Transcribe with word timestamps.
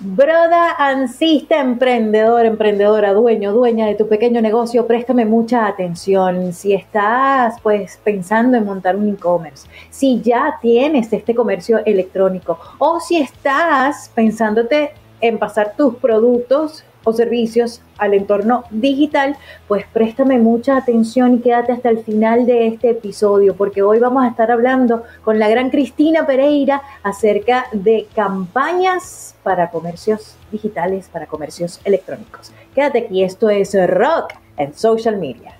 Broda 0.00 0.76
ansista, 0.78 1.58
emprendedor, 1.58 2.46
emprendedora, 2.46 3.12
dueño, 3.12 3.52
dueña 3.52 3.88
de 3.88 3.96
tu 3.96 4.06
pequeño 4.06 4.40
negocio, 4.40 4.86
préstame 4.86 5.24
mucha 5.24 5.66
atención. 5.66 6.52
Si 6.52 6.72
estás 6.72 7.60
pues 7.64 7.98
pensando 8.04 8.56
en 8.56 8.64
montar 8.64 8.94
un 8.94 9.08
e-commerce, 9.08 9.66
si 9.90 10.20
ya 10.20 10.56
tienes 10.62 11.12
este 11.12 11.34
comercio 11.34 11.84
electrónico 11.84 12.60
o 12.78 13.00
si 13.00 13.16
estás 13.16 14.08
pensándote 14.14 14.92
en 15.20 15.36
pasar 15.36 15.74
tus 15.76 15.96
productos 15.96 16.84
o 17.08 17.12
servicios 17.12 17.80
al 17.96 18.14
entorno 18.14 18.64
digital, 18.70 19.36
pues 19.66 19.84
préstame 19.92 20.38
mucha 20.38 20.76
atención 20.76 21.34
y 21.34 21.38
quédate 21.40 21.72
hasta 21.72 21.88
el 21.88 22.04
final 22.04 22.46
de 22.46 22.68
este 22.68 22.90
episodio, 22.90 23.56
porque 23.56 23.82
hoy 23.82 23.98
vamos 23.98 24.24
a 24.24 24.28
estar 24.28 24.50
hablando 24.50 25.02
con 25.24 25.38
la 25.38 25.48
gran 25.48 25.70
Cristina 25.70 26.26
Pereira 26.26 26.82
acerca 27.02 27.66
de 27.72 28.06
campañas 28.14 29.34
para 29.42 29.70
comercios 29.70 30.36
digitales, 30.52 31.08
para 31.10 31.26
comercios 31.26 31.80
electrónicos. 31.84 32.52
Quédate 32.74 32.98
aquí, 33.06 33.24
esto 33.24 33.48
es 33.48 33.74
Rock 33.88 34.34
en 34.56 34.74
Social 34.74 35.16
Media. 35.16 35.54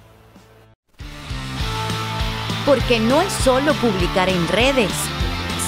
Porque 2.67 3.01
no 3.01 3.23
es 3.23 3.33
solo 3.33 3.73
publicar 3.75 4.29
en 4.29 4.47
redes, 4.49 4.93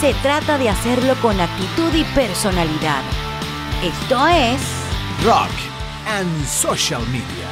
se 0.01 0.12
trata 0.23 0.59
de 0.59 0.69
hacerlo 0.69 1.15
con 1.23 1.41
actitud 1.41 1.95
y 1.95 2.05
personalidad. 2.15 3.02
Esto 3.83 4.27
es 4.29 4.60
Rock 5.24 5.70
social 6.45 7.03
media. 7.13 7.47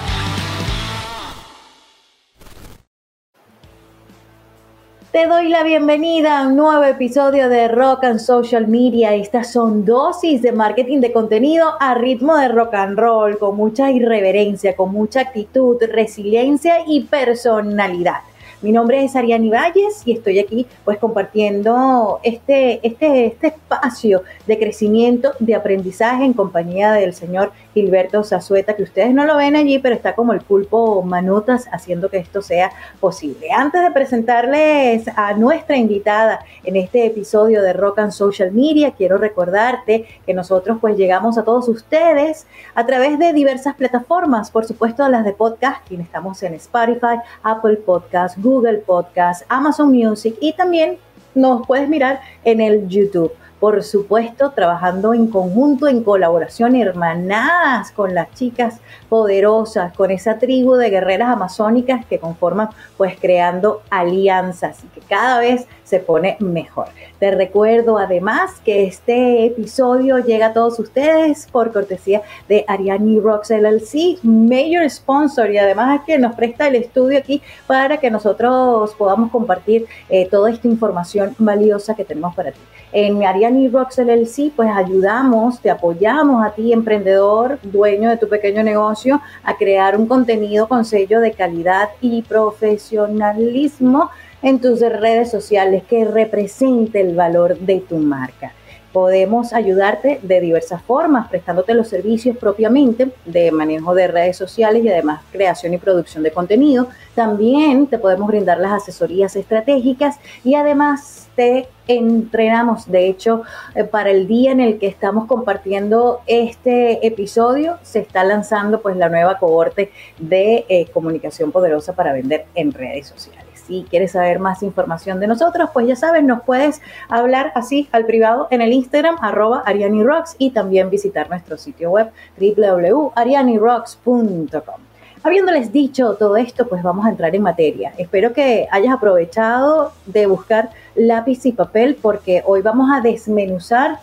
Te 5.13 5.27
doy 5.27 5.49
la 5.49 5.63
bienvenida 5.63 6.41
a 6.41 6.49
un 6.49 6.57
nuevo 6.57 6.83
episodio 6.83 7.49
de 7.49 7.69
Rock 7.69 8.05
and 8.05 8.19
Social 8.19 8.67
Media. 8.67 9.15
Estas 9.15 9.53
son 9.53 9.85
dosis 9.85 10.43
de 10.43 10.53
marketing 10.53 11.01
de 11.01 11.13
contenido 11.13 11.75
a 11.81 11.95
ritmo 11.95 12.37
de 12.37 12.49
rock 12.49 12.75
and 12.75 12.99
roll, 12.99 13.39
con 13.39 13.57
mucha 13.57 13.93
irreverencia, 13.93 14.75
con 14.75 14.93
mucha 14.93 15.21
actitud, 15.21 15.77
resiliencia 15.93 16.79
y 16.87 17.05
personalidad. 17.05 18.23
Mi 18.61 18.73
nombre 18.73 19.05
es 19.05 19.15
Ariani 19.15 19.51
Valles 19.51 20.03
y 20.05 20.11
estoy 20.11 20.41
aquí 20.41 20.67
pues 20.85 20.99
compartiendo 20.99 22.19
este, 22.25 22.85
este, 22.85 23.27
este 23.27 23.47
espacio 23.47 24.25
de 24.49 24.59
crecimiento, 24.59 25.31
de 25.39 25.55
aprendizaje 25.55 26.25
en 26.25 26.33
compañía 26.33 26.91
del 26.91 27.15
señor 27.15 27.53
Gilberto 27.73 28.25
Zazueta, 28.25 28.75
que 28.75 28.83
ustedes 28.83 29.15
no 29.15 29.27
lo 29.27 29.37
ven 29.37 29.55
allí, 29.55 29.79
pero 29.79 29.95
está 29.95 30.17
como 30.17 30.33
el 30.33 30.41
pulpo 30.41 31.03
manotas 31.03 31.69
haciendo 31.71 32.09
que 32.09 32.17
esto 32.17 32.43
sea 32.43 32.73
posible. 32.99 33.53
Antes 33.53 33.81
de 33.81 33.93
presentarles 33.93 35.07
a 35.15 35.35
nuestra 35.35 35.77
invitada 35.77 36.41
en 36.65 36.75
este 36.75 37.07
episodio 37.07 37.63
de 37.63 37.73
Rock 37.75 38.01
and 38.01 38.11
Social 38.11 38.51
Media, 38.51 38.91
quiero 38.91 39.19
recordarte 39.19 40.07
que 40.27 40.35
nosotros 40.35 40.79
pues 40.81 40.97
llegamos 40.97 41.39
a 41.39 41.45
todos 41.45 41.69
ustedes 41.69 42.49
a 42.75 42.85
través 42.85 43.21
de 43.21 43.33
diversas 43.33 43.77
plataformas, 43.77 44.51
por 44.51 44.65
supuesto 44.65 45.09
las 45.09 45.25
de 45.25 45.33
podcasting, 45.33 46.01
estamos 46.01 46.43
en 46.43 46.55
Spotify, 46.55 47.21
Apple 47.45 47.77
Podcast, 47.77 48.37
Google 48.49 48.79
Podcast, 48.79 49.45
Amazon 49.49 49.93
Music 49.93 50.35
y 50.41 50.55
también 50.55 50.99
nos 51.35 51.67
puedes 51.67 51.89
mirar 51.89 52.21
en 52.45 52.61
el 52.61 52.89
YouTube 52.89 53.33
por 53.61 53.83
supuesto, 53.83 54.51
trabajando 54.51 55.15
en 55.15 55.29
conjunto, 55.29 55.89
en 55.89 56.03
colaboración, 56.03 56.77
hermanadas 56.77 57.93
con 57.93 58.15
las 58.15 58.33
chicas 58.35 58.81
poderosas, 59.09 59.93
con 59.95 60.11
esa 60.11 60.39
tribu 60.39 60.75
de 60.75 60.91
guerreras 60.91 61.31
amazónicas 61.31 62.07
que 62.07 62.19
conforman, 62.19 62.69
pues 62.97 63.17
creando 63.21 63.83
alianzas 63.91 64.85
y 64.85 64.89
que 64.89 65.01
cada 65.01 65.41
vez 65.41 65.67
se 65.85 66.01
pone 66.01 66.37
mejor. 66.41 66.89
Te 67.19 67.31
recuerdo 67.31 67.99
además 67.99 68.61
que 68.65 68.85
este 68.85 69.47
episodio 69.47 70.19
llega 70.19 70.47
a 70.47 70.53
todos 70.53 70.79
ustedes 70.79 71.47
por 71.51 71.73
cortesía 71.73 72.23
de 72.49 72.65
Ariani 72.69 73.19
Rocks 73.21 73.51
LLC, 73.51 74.23
Major 74.23 74.89
Sponsor, 74.89 75.51
y 75.51 75.59
además 75.59 76.03
que 76.07 76.19
nos 76.19 76.35
presta 76.35 76.69
el 76.69 76.77
estudio 76.77 77.19
aquí 77.19 77.43
para 77.67 77.97
que 77.97 78.11
nosotros 78.11 78.95
podamos 78.95 79.31
compartir 79.31 79.87
eh, 80.09 80.29
toda 80.31 80.51
esta 80.51 80.69
información 80.69 81.35
valiosa 81.39 81.95
que 81.95 82.05
tenemos 82.05 82.35
para 82.35 82.53
ti. 82.53 82.61
En 82.91 83.23
Ariani 83.23 83.69
Rocks 83.69 83.99
LLC, 83.99 84.51
pues 84.57 84.71
ayudamos, 84.75 85.61
te 85.61 85.69
apoyamos 85.69 86.45
a 86.45 86.53
ti, 86.53 86.73
emprendedor, 86.73 87.59
dueño 87.63 88.09
de 88.09 88.17
tu 88.17 88.29
pequeño 88.29 88.63
negocio, 88.63 89.21
a 89.45 89.57
crear 89.57 89.95
un 89.95 90.07
contenido 90.07 90.69
con 90.69 90.87
sello 90.87 91.21
de 91.21 91.33
calidad 91.33 91.91
y 92.01 92.23
profesionalismo 92.23 94.11
en 94.41 94.59
tus 94.59 94.81
redes 94.81 95.31
sociales 95.31 95.83
que 95.89 96.07
represente 96.07 97.01
el 97.03 97.15
valor 97.15 97.59
de 97.59 97.81
tu 97.81 97.99
marca. 97.99 98.53
Podemos 98.93 99.53
ayudarte 99.53 100.21
de 100.23 100.41
diversas 100.41 100.83
formas, 100.83 101.29
prestándote 101.29 101.75
los 101.75 101.89
servicios 101.89 102.37
propiamente 102.37 103.11
de 103.25 103.51
manejo 103.53 103.95
de 103.95 104.09
redes 104.09 104.37
sociales 104.37 104.85
y 104.85 104.89
además 104.89 105.23
creación 105.31 105.75
y 105.75 105.79
producción 105.79 106.23
de 106.23 106.33
contenido. 106.33 106.89
También 107.15 107.87
te 107.87 107.99
podemos 107.99 108.29
brindar 108.29 108.59
las 108.59 108.83
asesorías 108.83 109.37
estratégicas 109.37 110.17
y 110.45 110.55
además 110.55 111.29
te 111.35 111.69
entrenamos. 111.87 112.91
De 112.91 113.07
hecho, 113.07 113.43
eh, 113.75 113.85
para 113.85 114.11
el 114.11 114.27
día 114.27 114.53
en 114.53 114.61
el 114.61 114.79
que 114.79 114.87
estamos 114.87 115.27
compartiendo 115.27 116.21
este 116.27 117.07
episodio, 117.07 117.79
se 117.83 118.01
está 118.01 118.25
lanzando 118.25 118.81
pues 118.81 118.97
la 118.97 119.09
nueva 119.09 119.39
cohorte 119.39 119.93
de 120.19 120.67
eh, 120.69 120.87
comunicación 120.93 121.53
poderosa 121.53 121.95
para 121.95 122.13
vender 122.13 122.47
en 122.55 122.73
redes 122.73 123.07
sociales 123.07 123.48
si 123.69 123.87
quieres 123.89 124.11
saber 124.13 124.41
más 124.41 124.63
información 124.63 125.21
de 125.21 125.27
nosotros, 125.27 125.69
pues 125.73 125.87
ya 125.87 125.95
sabes, 125.95 126.25
nos 126.25 126.43
puedes 126.43 126.81
hablar 127.09 127.53
así 127.55 127.89
al 127.93 128.07
privado 128.07 128.49
en 128.51 128.63
el 128.63 128.73
Instagram, 128.73 129.19
arroba 129.21 129.63
arianirocks, 129.67 130.37
y 130.39 130.49
también 130.51 130.89
visitar 130.89 131.29
nuestro 131.29 131.59
sitio 131.59 131.91
web 131.91 132.11
www.arianirocks.com. 132.39 134.81
Habiéndoles 135.23 135.71
dicho 135.73 136.15
todo 136.15 136.39
esto, 136.39 136.67
pues 136.69 136.83
vamos 136.83 137.05
a 137.05 137.11
entrar 137.11 137.35
en 137.35 137.43
materia. 137.43 137.93
Espero 137.99 138.33
que 138.33 138.67
hayas 138.71 138.95
aprovechado 138.95 139.93
de 140.07 140.25
buscar 140.27 140.71
lápiz 140.95 141.45
y 141.45 141.53
papel 141.53 141.99
porque 142.01 142.43
hoy 142.47 142.63
vamos 142.63 142.89
a 142.91 143.03
desmenuzar 143.03 143.99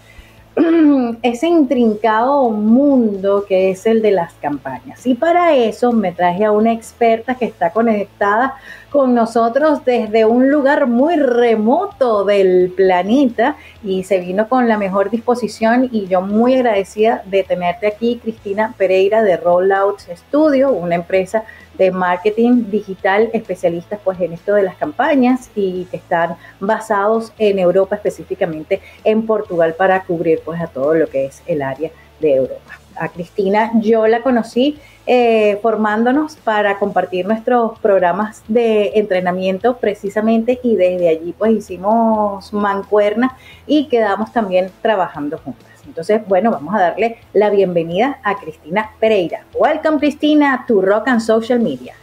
ese 1.21 1.47
intrincado 1.47 2.49
mundo 2.49 3.45
que 3.47 3.71
es 3.71 3.85
el 3.85 4.01
de 4.01 4.11
las 4.11 4.33
campañas. 4.35 5.05
Y 5.05 5.15
para 5.15 5.53
eso 5.53 5.91
me 5.91 6.11
traje 6.11 6.45
a 6.45 6.51
una 6.51 6.71
experta 6.71 7.35
que 7.35 7.45
está 7.45 7.71
conectada 7.71 8.55
con 8.89 9.13
nosotros 9.13 9.83
desde 9.83 10.23
un 10.23 10.49
lugar 10.49 10.87
muy 10.87 11.17
remoto 11.17 12.23
del 12.23 12.71
planeta 12.73 13.57
y 13.83 14.03
se 14.03 14.19
vino 14.19 14.47
con 14.47 14.69
la 14.69 14.77
mejor 14.77 15.09
disposición 15.09 15.89
y 15.91 16.07
yo 16.07 16.21
muy 16.21 16.55
agradecida 16.55 17.21
de 17.25 17.43
tenerte 17.43 17.87
aquí, 17.87 18.21
Cristina 18.23 18.73
Pereira 18.77 19.21
de 19.21 19.35
Rollout 19.35 19.99
Studio, 19.99 20.71
una 20.71 20.95
empresa 20.95 21.43
de 21.77 21.91
marketing 21.91 22.65
digital 22.69 23.29
especialistas 23.33 23.99
pues 24.03 24.19
en 24.19 24.33
esto 24.33 24.53
de 24.53 24.63
las 24.63 24.75
campañas 24.75 25.49
y 25.55 25.85
que 25.85 25.97
están 25.97 26.35
basados 26.59 27.33
en 27.37 27.59
Europa, 27.59 27.95
específicamente 27.95 28.81
en 29.03 29.25
Portugal 29.25 29.75
para 29.77 30.03
cubrir 30.03 30.41
pues 30.43 30.61
a 30.61 30.67
todo 30.67 30.93
lo 30.93 31.07
que 31.07 31.25
es 31.25 31.41
el 31.45 31.61
área 31.61 31.91
de 32.19 32.35
Europa. 32.35 32.79
A 32.97 33.09
Cristina 33.09 33.71
yo 33.81 34.07
la 34.07 34.21
conocí 34.21 34.79
eh, 35.05 35.59
formándonos 35.61 36.37
para 36.37 36.79
compartir 36.79 37.27
nuestros 37.27 37.77
programas 37.79 38.41
de 38.47 38.93
entrenamiento 38.95 39.77
precisamente 39.77 40.59
y 40.63 40.75
desde 40.75 41.09
allí 41.09 41.35
pues 41.37 41.51
hicimos 41.51 42.51
mancuerna 42.53 43.37
y 43.67 43.87
quedamos 43.87 44.31
también 44.31 44.71
trabajando 44.81 45.37
juntas. 45.37 45.74
Entonces, 45.85 46.21
bueno, 46.27 46.51
vamos 46.51 46.73
a 46.75 46.79
darle 46.79 47.17
la 47.33 47.49
bienvenida 47.49 48.19
a 48.23 48.35
Cristina 48.37 48.91
Pereira. 48.99 49.45
Welcome 49.53 49.99
Cristina 49.99 50.65
to 50.67 50.81
Rock 50.81 51.07
and 51.07 51.21
Social 51.21 51.59
Media. 51.59 51.93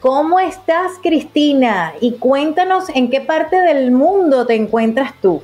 ¿Cómo 0.00 0.38
estás 0.38 0.92
Cristina? 1.02 1.92
Y 2.00 2.12
cuéntanos 2.12 2.88
en 2.90 3.10
qué 3.10 3.20
parte 3.20 3.56
del 3.56 3.90
mundo 3.90 4.46
te 4.46 4.54
encuentras 4.54 5.12
tú. 5.20 5.42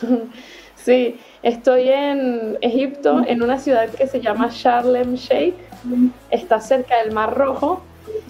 Sí, 0.76 1.18
estoy 1.42 1.88
en 1.88 2.56
Egipto, 2.62 3.22
en 3.26 3.42
una 3.42 3.58
ciudad 3.58 3.90
que 3.90 4.06
se 4.06 4.20
llama 4.20 4.48
Sharm 4.50 5.16
Sheikh. 5.16 5.54
Está 6.30 6.60
cerca 6.60 7.02
del 7.02 7.12
Mar 7.12 7.36
Rojo 7.36 7.82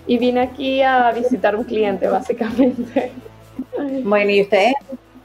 y 0.08 0.18
vine 0.18 0.40
aquí 0.40 0.82
a 0.82 1.12
visitar 1.12 1.54
un 1.54 1.62
cliente, 1.62 2.08
básicamente. 2.08 3.12
Bueno, 4.02 4.30
¿y 4.30 4.42
ustedes 4.42 4.74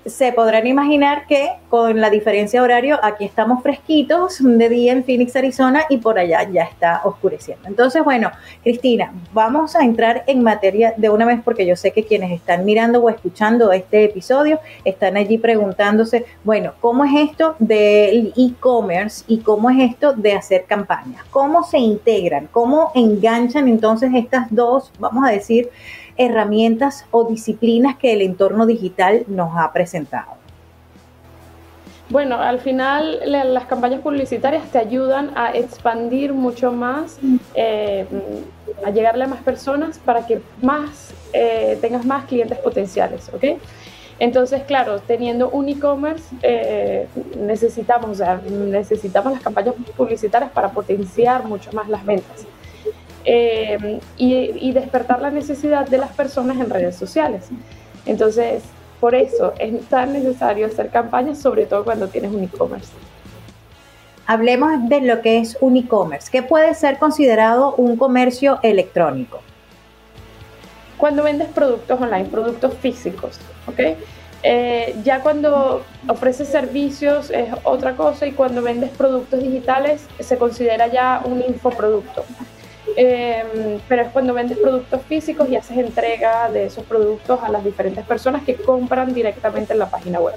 se 0.06 0.32
podrán 0.34 0.68
imaginar 0.68 1.26
que 1.28 1.52
con 1.70 2.02
la 2.02 2.10
diferencia 2.10 2.62
horario, 2.62 3.00
aquí 3.02 3.26
estamos 3.26 3.64
fresquitos 3.64 4.38
de 4.40 4.70
día 4.70 4.92
en 4.92 5.04
Phoenix, 5.04 5.36
Arizona, 5.36 5.84
y 5.90 5.98
por 5.98 6.20
allá 6.20 6.50
ya 6.52 6.64
está 6.64 7.02
oscureciendo. 7.04 7.68
Entonces, 7.68 8.04
bueno, 8.04 8.32
Cristina, 8.64 9.14
vamos 9.34 9.76
a 9.76 9.84
entrar 9.84 10.24
en 10.28 10.44
materia 10.44 10.94
de 10.98 11.10
una 11.10 11.26
vez 11.26 11.40
porque 11.44 11.66
yo 11.66 11.76
sé 11.76 11.92
que 11.92 12.04
quienes 12.04 12.32
están 12.32 12.66
mirando 12.66 13.00
o 13.02 13.10
escuchando 13.10 13.72
este 13.72 14.04
episodio 14.06 14.60
están 14.84 15.18
allí 15.18 15.38
preguntándose, 15.38 16.26
bueno, 16.44 16.74
¿cómo 16.82 17.06
es 17.06 17.30
esto 17.30 17.56
del 17.60 18.34
e-commerce 18.36 19.24
y 19.28 19.40
cómo 19.40 19.70
es 19.70 19.92
esto 19.92 20.14
de 20.14 20.34
hacer 20.34 20.66
campañas? 20.66 21.24
¿Cómo 21.32 21.64
se 21.64 21.80
integran? 21.80 22.48
¿Cómo 22.52 22.92
enganchan 22.94 23.68
entonces 23.68 24.12
estas 24.14 24.48
dos, 24.50 24.92
vamos 25.00 25.28
a 25.28 25.32
decir, 25.32 25.70
herramientas 26.18 27.06
o 27.12 27.26
disciplinas 27.26 27.98
que 27.98 28.14
el 28.14 28.22
entorno 28.22 28.66
digital 28.66 29.24
nos 29.28 29.58
ha 29.58 29.72
presentado? 29.74 30.44
Bueno, 32.10 32.40
al 32.40 32.60
final 32.60 33.22
las 33.26 33.66
campañas 33.66 34.02
publicitarias 34.02 34.70
te 34.70 34.78
ayudan 34.78 35.32
a 35.36 35.52
expandir 35.56 36.34
mucho 36.34 36.72
más, 36.72 37.18
eh, 37.56 38.06
a 38.86 38.92
llegarle 38.92 39.24
a 39.24 39.28
más 39.28 39.42
personas 39.42 39.98
para 40.00 40.28
que 40.28 40.42
más 40.62 41.12
eh, 41.32 41.78
tengas 41.82 42.06
más 42.06 42.26
clientes 42.26 42.58
potenciales, 42.60 43.32
¿ok? 43.34 43.60
Entonces, 44.20 44.64
claro, 44.64 45.00
teniendo 45.00 45.50
un 45.50 45.70
e-commerce, 45.70 46.36
eh, 46.44 47.08
necesitamos, 47.40 48.22
necesitamos 48.48 49.34
las 49.34 49.42
campañas 49.42 49.74
publicitarias 49.98 50.52
para 50.52 50.70
potenciar 50.70 51.46
mucho 51.46 51.72
más 51.72 51.90
las 51.90 52.06
ventas. 52.06 52.46
Y, 53.26 54.02
y 54.18 54.72
despertar 54.74 55.22
la 55.22 55.32
necesidad 55.32 55.88
de 55.88 55.98
las 55.98 56.12
personas 56.12 56.58
en 56.60 56.70
redes 56.70 56.96
sociales. 56.96 57.50
Entonces, 58.06 58.64
por 59.00 59.16
eso 59.16 59.54
es 59.60 59.84
tan 59.90 60.14
necesario 60.14 60.66
hacer 60.66 60.90
campañas, 60.90 61.38
sobre 61.38 61.66
todo 61.66 61.84
cuando 61.84 62.08
tienes 62.08 62.32
un 62.32 62.44
e-commerce. 62.44 62.92
Hablemos 64.26 64.88
de 64.88 65.02
lo 65.02 65.22
que 65.22 65.40
es 65.40 65.58
un 65.60 65.76
e-commerce. 65.76 66.30
¿Qué 66.32 66.42
puede 66.42 66.74
ser 66.74 66.98
considerado 66.98 67.76
un 67.76 67.98
comercio 67.98 68.60
electrónico? 68.64 69.42
Cuando 70.98 71.24
vendes 71.24 71.50
productos 71.50 72.00
online, 72.00 72.26
productos 72.26 72.74
físicos, 72.76 73.40
¿ok? 73.68 73.98
Eh, 74.44 74.96
ya 75.04 75.22
cuando 75.22 75.84
ofreces 76.08 76.48
servicios 76.48 77.30
es 77.30 77.50
otra 77.64 77.96
cosa 77.96 78.26
y 78.26 78.32
cuando 78.32 78.62
vendes 78.62 78.90
productos 78.92 79.42
digitales 79.42 80.06
se 80.20 80.38
considera 80.38 80.88
ya 80.88 81.22
un 81.26 81.42
infoproducto. 81.42 82.24
Em, 82.96 83.80
pero 83.88 84.04
es 84.04 84.10
cuando 84.10 84.34
vendes 84.34 84.58
productos 84.58 85.02
físicos 85.04 85.50
y 85.50 85.56
haces 85.56 85.78
entrega 85.78 86.50
de 86.50 86.66
esos 86.66 86.84
productos 86.86 87.40
a 87.42 87.50
las 87.50 87.64
diferentes 87.64 88.06
personas 88.06 88.44
que 88.44 88.56
compran 88.56 89.14
directamente 89.14 89.74
en 89.74 89.80
la 89.80 89.90
página 89.90 90.20
web. 90.20 90.36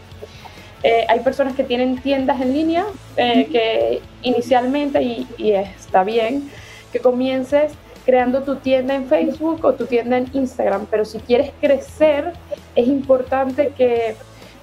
Eh, 0.82 1.04
hay 1.08 1.20
personas 1.20 1.54
que 1.54 1.64
tienen 1.64 2.00
tiendas 2.00 2.40
en 2.40 2.52
línea 2.52 2.86
eh, 3.16 3.46
que 3.50 4.00
inicialmente, 4.22 5.02
y, 5.02 5.26
y, 5.36 5.52
está 5.52 6.04
bien, 6.04 6.50
que 6.92 7.00
comiences 7.00 7.72
creando 8.04 8.42
tu 8.42 8.56
tienda 8.56 8.94
en 8.94 9.06
Facebook 9.06 9.64
o 9.64 9.74
tu 9.74 9.86
tienda 9.86 10.16
en 10.18 10.28
Instagram, 10.32 10.86
pero 10.90 11.04
si 11.04 11.18
quieres 11.18 11.50
crecer, 11.60 12.32
es 12.76 12.86
importante 12.86 13.72
que 13.76 14.14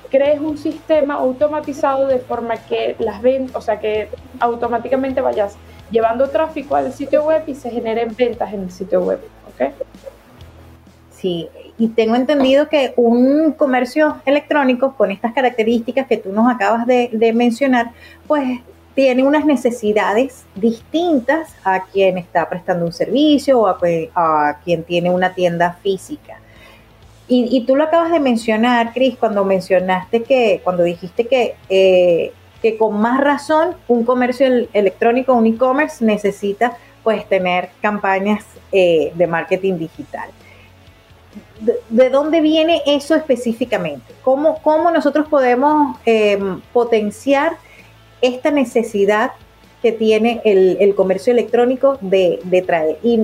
crees 0.09 0.39
un 0.39 0.57
sistema 0.57 1.15
automatizado 1.15 2.07
de 2.07 2.19
forma 2.19 2.55
que 2.57 2.95
las 2.99 3.21
ventas, 3.21 3.55
o 3.55 3.61
sea, 3.61 3.79
que 3.79 4.09
automáticamente 4.39 5.21
vayas 5.21 5.57
llevando 5.93 6.29
tráfico 6.29 6.75
al 6.75 6.91
sitio 6.91 7.23
web 7.23 7.43
y 7.47 7.55
se 7.55 7.69
generen 7.69 8.13
ventas 8.17 8.51
en 8.51 8.63
el 8.63 8.71
sitio 8.71 9.01
web. 9.01 9.19
¿ok? 9.47 9.71
Sí, 11.11 11.47
y 11.77 11.87
tengo 11.89 12.15
entendido 12.15 12.67
que 12.67 12.93
un 12.97 13.53
comercio 13.53 14.17
electrónico 14.25 14.95
con 14.95 15.11
estas 15.11 15.33
características 15.33 16.07
que 16.07 16.17
tú 16.17 16.33
nos 16.33 16.53
acabas 16.53 16.85
de, 16.85 17.31
mencionar, 17.33 17.91
pues 18.27 18.59
tiene 18.93 19.23
unas 19.23 19.45
necesidades 19.45 20.43
distintas 20.55 21.55
a 21.63 21.85
quien 21.85 22.17
está 22.17 22.49
prestando 22.49 22.85
un 22.85 22.93
servicio 22.93 23.61
o 23.61 23.67
a, 23.67 24.59
quien 24.63 24.83
tiene 24.83 25.09
una 25.09 25.33
tienda 25.33 25.77
física. 25.81 26.39
Y, 27.27 27.63
tú 27.65 27.75
lo 27.75 27.85
acabas 27.85 28.11
de 28.11 28.19
mencionar, 28.19 28.93
Cris, 28.93 29.17
cuando 29.17 29.43
mencionaste 29.43 30.21
que, 30.23 30.61
cuando 30.63 30.83
dijiste 30.83 31.25
que 31.25 31.55
eh, 31.69 32.31
que 32.63 32.77
con 32.77 32.99
más 32.99 33.19
razón 33.19 33.75
un 33.89 34.05
comercio 34.05 34.47
electrónico, 34.71 35.33
un 35.33 35.45
e-commerce 35.45 36.03
necesita 36.03 36.77
pues 37.03 37.27
tener 37.27 37.69
campañas 37.81 38.45
eh, 38.71 39.11
de 39.15 39.27
marketing 39.27 39.77
digital. 39.77 40.29
De, 41.89 42.09
dónde 42.09 42.39
viene 42.39 42.81
eso 42.85 43.15
específicamente? 43.15 44.13
¿Cómo, 44.23 44.61
cómo 44.61 44.91
nosotros 44.91 45.27
podemos 45.27 45.97
em, 46.05 46.61
potenciar 46.71 47.57
esta 48.21 48.49
necesidad 48.49 49.31
que 49.81 49.91
tiene 49.91 50.41
el, 50.45 50.95
comercio 50.95 51.33
electrónico 51.33 51.97
de, 51.99 52.63
traer? 52.65 52.97
Y, 53.03 53.19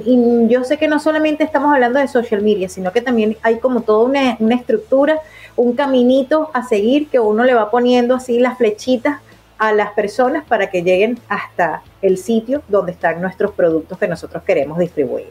yo 0.49 0.65
sé 0.65 0.77
que 0.77 0.89
no 0.89 0.99
solamente 0.99 1.45
estamos 1.45 1.73
hablando 1.73 1.99
de 1.99 2.09
social 2.09 2.41
media, 2.41 2.67
sino 2.67 2.91
que 2.91 3.01
también 3.01 3.37
hay 3.41 3.59
como 3.59 3.81
toda 3.81 4.03
una, 4.03 4.35
una 4.39 4.55
estructura, 4.55 5.19
un 5.55 5.73
caminito 5.73 6.49
a 6.53 6.67
seguir 6.67 7.07
que 7.07 7.19
uno 7.19 7.45
le 7.45 7.53
va 7.53 7.71
poniendo 7.71 8.15
así 8.15 8.39
las 8.39 8.57
flechitas 8.57 9.21
a 9.59 9.73
las 9.73 9.91
personas 9.91 10.45
para 10.45 10.71
que 10.71 10.81
lleguen 10.81 11.19
hasta 11.27 11.83
el 12.01 12.17
sitio 12.17 12.63
donde 12.67 12.93
están 12.93 13.21
nuestros 13.21 13.51
productos 13.51 13.97
que 13.97 14.07
nosotros 14.07 14.41
queremos 14.43 14.79
distribuir. 14.79 15.27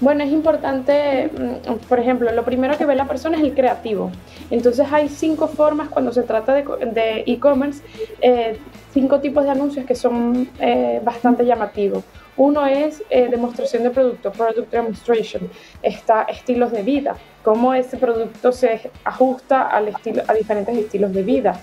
Bueno, 0.00 0.24
es 0.24 0.32
importante, 0.32 1.28
mm, 1.28 1.86
por 1.88 2.00
ejemplo, 2.00 2.32
lo 2.32 2.44
primero 2.44 2.76
que 2.76 2.86
ve 2.86 2.96
la 2.96 3.06
persona 3.06 3.36
es 3.36 3.44
el 3.44 3.54
creativo. 3.54 4.10
Entonces 4.50 4.86
hay 4.92 5.08
cinco 5.08 5.46
formas 5.46 5.90
cuando 5.90 6.12
se 6.12 6.22
trata 6.22 6.54
de 6.54 7.24
e-commerce, 7.26 7.84
eh, 8.20 8.58
cinco 8.92 9.20
tipos 9.20 9.44
de 9.44 9.50
anuncios 9.50 9.86
que 9.86 9.94
son 9.94 10.48
eh, 10.58 11.00
bastante 11.04 11.44
llamativos. 11.44 12.02
Uno 12.36 12.66
es 12.66 13.02
eh, 13.10 13.28
demostración 13.28 13.82
de 13.82 13.90
producto, 13.90 14.32
product 14.32 14.70
demonstration, 14.70 15.50
está 15.82 16.22
estilos 16.22 16.72
de 16.72 16.82
vida, 16.82 17.16
cómo 17.42 17.74
ese 17.74 17.98
producto 17.98 18.52
se 18.52 18.90
ajusta 19.04 19.68
al 19.68 19.88
estilo, 19.88 20.22
a 20.26 20.32
diferentes 20.32 20.76
estilos 20.76 21.12
de 21.12 21.22
vida. 21.22 21.60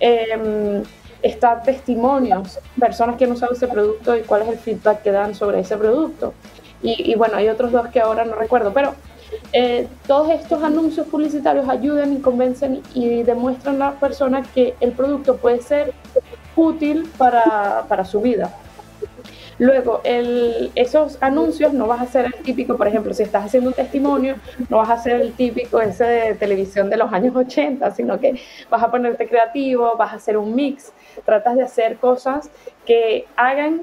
Em, 0.00 0.82
está 1.22 1.62
testimonios, 1.62 2.58
personas 2.78 3.16
que 3.16 3.24
han 3.24 3.32
usado 3.32 3.52
ese 3.52 3.68
producto 3.68 4.16
y 4.16 4.22
cuál 4.22 4.42
es 4.42 4.48
el 4.48 4.58
feedback 4.58 5.02
que 5.02 5.12
dan 5.12 5.34
sobre 5.34 5.60
ese 5.60 5.76
producto. 5.76 6.34
Y, 6.84 7.14
bueno, 7.14 7.36
hay 7.36 7.48
otros 7.48 7.70
dos 7.70 7.86
que 7.88 8.00
ahora 8.00 8.24
no 8.24 8.34
recuerdo, 8.34 8.72
pero 8.72 8.94
eh, 9.52 9.86
todos 10.08 10.30
estos 10.30 10.64
anuncios 10.64 11.06
publicitarios 11.06 11.68
ayudan 11.68 12.12
y 12.12 12.20
convencen 12.20 12.82
y 12.92 13.22
demuestran 13.22 13.76
a 13.76 13.90
la 13.90 14.00
persona 14.00 14.42
que 14.42 14.74
el 14.80 14.90
producto 14.90 15.36
puede 15.36 15.62
ser 15.62 15.94
útil 16.56 17.08
para, 17.16 17.84
para 17.88 18.04
su 18.04 18.20
vida. 18.20 18.52
Luego, 19.58 20.00
esos 20.04 21.18
anuncios 21.20 21.72
no 21.72 21.86
vas 21.86 22.00
a 22.00 22.06
ser 22.06 22.26
el 22.26 22.34
típico, 22.42 22.76
por 22.76 22.88
ejemplo, 22.88 23.14
si 23.14 23.22
estás 23.22 23.46
haciendo 23.46 23.70
un 23.70 23.74
testimonio, 23.74 24.36
no 24.68 24.78
vas 24.78 24.90
a 24.90 24.98
ser 24.98 25.20
el 25.20 25.32
típico 25.32 25.80
ese 25.80 26.04
de 26.04 26.34
televisión 26.34 26.90
de 26.90 26.96
los 26.96 27.12
años 27.12 27.34
80, 27.36 27.90
sino 27.92 28.18
que 28.18 28.40
vas 28.70 28.82
a 28.82 28.90
ponerte 28.90 29.28
creativo, 29.28 29.96
vas 29.96 30.12
a 30.12 30.16
hacer 30.16 30.36
un 30.36 30.54
mix, 30.54 30.92
tratas 31.24 31.56
de 31.56 31.62
hacer 31.62 31.96
cosas 31.96 32.50
que 32.86 33.26
hagan 33.36 33.82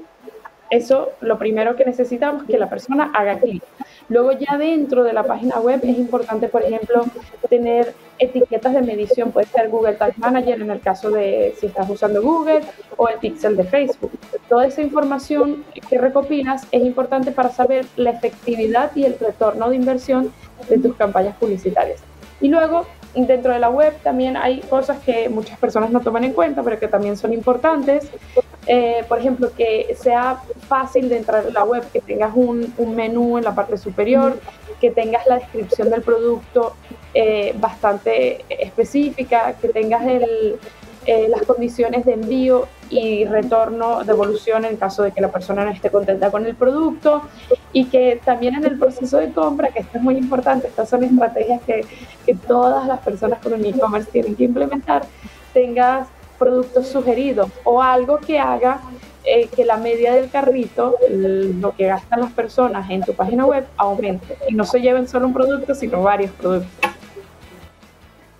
eso, 0.70 1.10
lo 1.20 1.38
primero 1.38 1.74
que 1.76 1.84
necesitamos, 1.84 2.44
que 2.44 2.56
la 2.56 2.68
persona 2.68 3.10
haga 3.14 3.38
clic. 3.38 3.62
Luego 4.10 4.32
ya 4.32 4.58
dentro 4.58 5.04
de 5.04 5.12
la 5.12 5.22
página 5.22 5.60
web 5.60 5.80
es 5.84 5.96
importante, 5.96 6.48
por 6.48 6.64
ejemplo, 6.64 7.04
tener 7.48 7.94
etiquetas 8.18 8.74
de 8.74 8.82
medición, 8.82 9.30
puede 9.30 9.46
ser 9.46 9.68
Google 9.68 9.94
Tag 9.94 10.18
Manager 10.18 10.60
en 10.60 10.68
el 10.68 10.80
caso 10.80 11.10
de 11.12 11.54
si 11.58 11.66
estás 11.66 11.88
usando 11.88 12.20
Google 12.20 12.60
o 12.96 13.08
el 13.08 13.18
pixel 13.18 13.56
de 13.56 13.62
Facebook. 13.62 14.10
Toda 14.48 14.66
esa 14.66 14.82
información 14.82 15.64
que 15.88 15.96
recopilas 15.96 16.66
es 16.72 16.82
importante 16.82 17.30
para 17.30 17.50
saber 17.50 17.86
la 17.94 18.10
efectividad 18.10 18.90
y 18.96 19.04
el 19.04 19.16
retorno 19.16 19.70
de 19.70 19.76
inversión 19.76 20.32
de 20.68 20.78
tus 20.78 20.96
campañas 20.96 21.36
publicitarias. 21.36 22.02
Y 22.40 22.48
luego, 22.48 22.86
dentro 23.14 23.52
de 23.52 23.58
la 23.58 23.70
web 23.70 23.94
también 24.02 24.36
hay 24.36 24.60
cosas 24.60 24.98
que 25.00 25.28
muchas 25.28 25.58
personas 25.58 25.90
no 25.90 26.00
toman 26.00 26.24
en 26.24 26.32
cuenta, 26.32 26.62
pero 26.62 26.78
que 26.78 26.88
también 26.88 27.16
son 27.16 27.32
importantes. 27.32 28.08
Eh, 28.66 29.04
por 29.08 29.18
ejemplo, 29.18 29.50
que 29.56 29.96
sea 29.98 30.42
fácil 30.68 31.08
de 31.08 31.18
entrar 31.18 31.46
en 31.46 31.54
la 31.54 31.64
web, 31.64 31.82
que 31.92 32.00
tengas 32.00 32.32
un, 32.34 32.72
un 32.78 32.94
menú 32.94 33.38
en 33.38 33.44
la 33.44 33.54
parte 33.54 33.76
superior, 33.76 34.38
que 34.80 34.90
tengas 34.90 35.26
la 35.26 35.36
descripción 35.36 35.90
del 35.90 36.02
producto 36.02 36.74
eh, 37.14 37.54
bastante 37.56 38.44
específica, 38.48 39.54
que 39.60 39.68
tengas 39.68 40.06
el, 40.06 40.58
eh, 41.06 41.28
las 41.28 41.42
condiciones 41.42 42.04
de 42.04 42.14
envío 42.14 42.68
y 42.90 43.24
retorno, 43.24 44.04
devolución 44.04 44.64
en 44.64 44.76
caso 44.76 45.02
de 45.02 45.12
que 45.12 45.20
la 45.20 45.30
persona 45.30 45.64
no 45.64 45.70
esté 45.70 45.90
contenta 45.90 46.30
con 46.30 46.44
el 46.44 46.54
producto 46.54 47.22
y 47.72 47.86
que 47.86 48.20
también 48.24 48.54
en 48.56 48.64
el 48.64 48.78
proceso 48.78 49.18
de 49.18 49.32
compra, 49.32 49.68
que 49.68 49.80
esto 49.80 49.98
es 49.98 50.02
muy 50.02 50.16
importante, 50.16 50.66
estas 50.66 50.88
son 50.88 51.04
estrategias 51.04 51.62
que, 51.62 51.84
que 52.26 52.34
todas 52.34 52.86
las 52.86 53.00
personas 53.00 53.38
con 53.40 53.52
un 53.54 53.64
e-commerce 53.64 54.10
tienen 54.10 54.34
que 54.34 54.44
implementar, 54.44 55.04
tengas 55.52 56.08
productos 56.38 56.88
sugeridos 56.88 57.50
o 57.64 57.82
algo 57.82 58.18
que 58.18 58.38
haga 58.38 58.80
eh, 59.24 59.48
que 59.54 59.66
la 59.66 59.76
media 59.76 60.14
del 60.14 60.30
carrito, 60.30 60.96
lo 61.10 61.76
que 61.76 61.86
gastan 61.86 62.20
las 62.20 62.32
personas 62.32 62.88
en 62.90 63.02
tu 63.02 63.12
página 63.12 63.44
web, 63.44 63.66
aumente 63.76 64.38
y 64.48 64.54
no 64.54 64.64
se 64.64 64.80
lleven 64.80 65.06
solo 65.06 65.26
un 65.26 65.34
producto, 65.34 65.74
sino 65.74 66.02
varios 66.02 66.30
productos. 66.32 66.89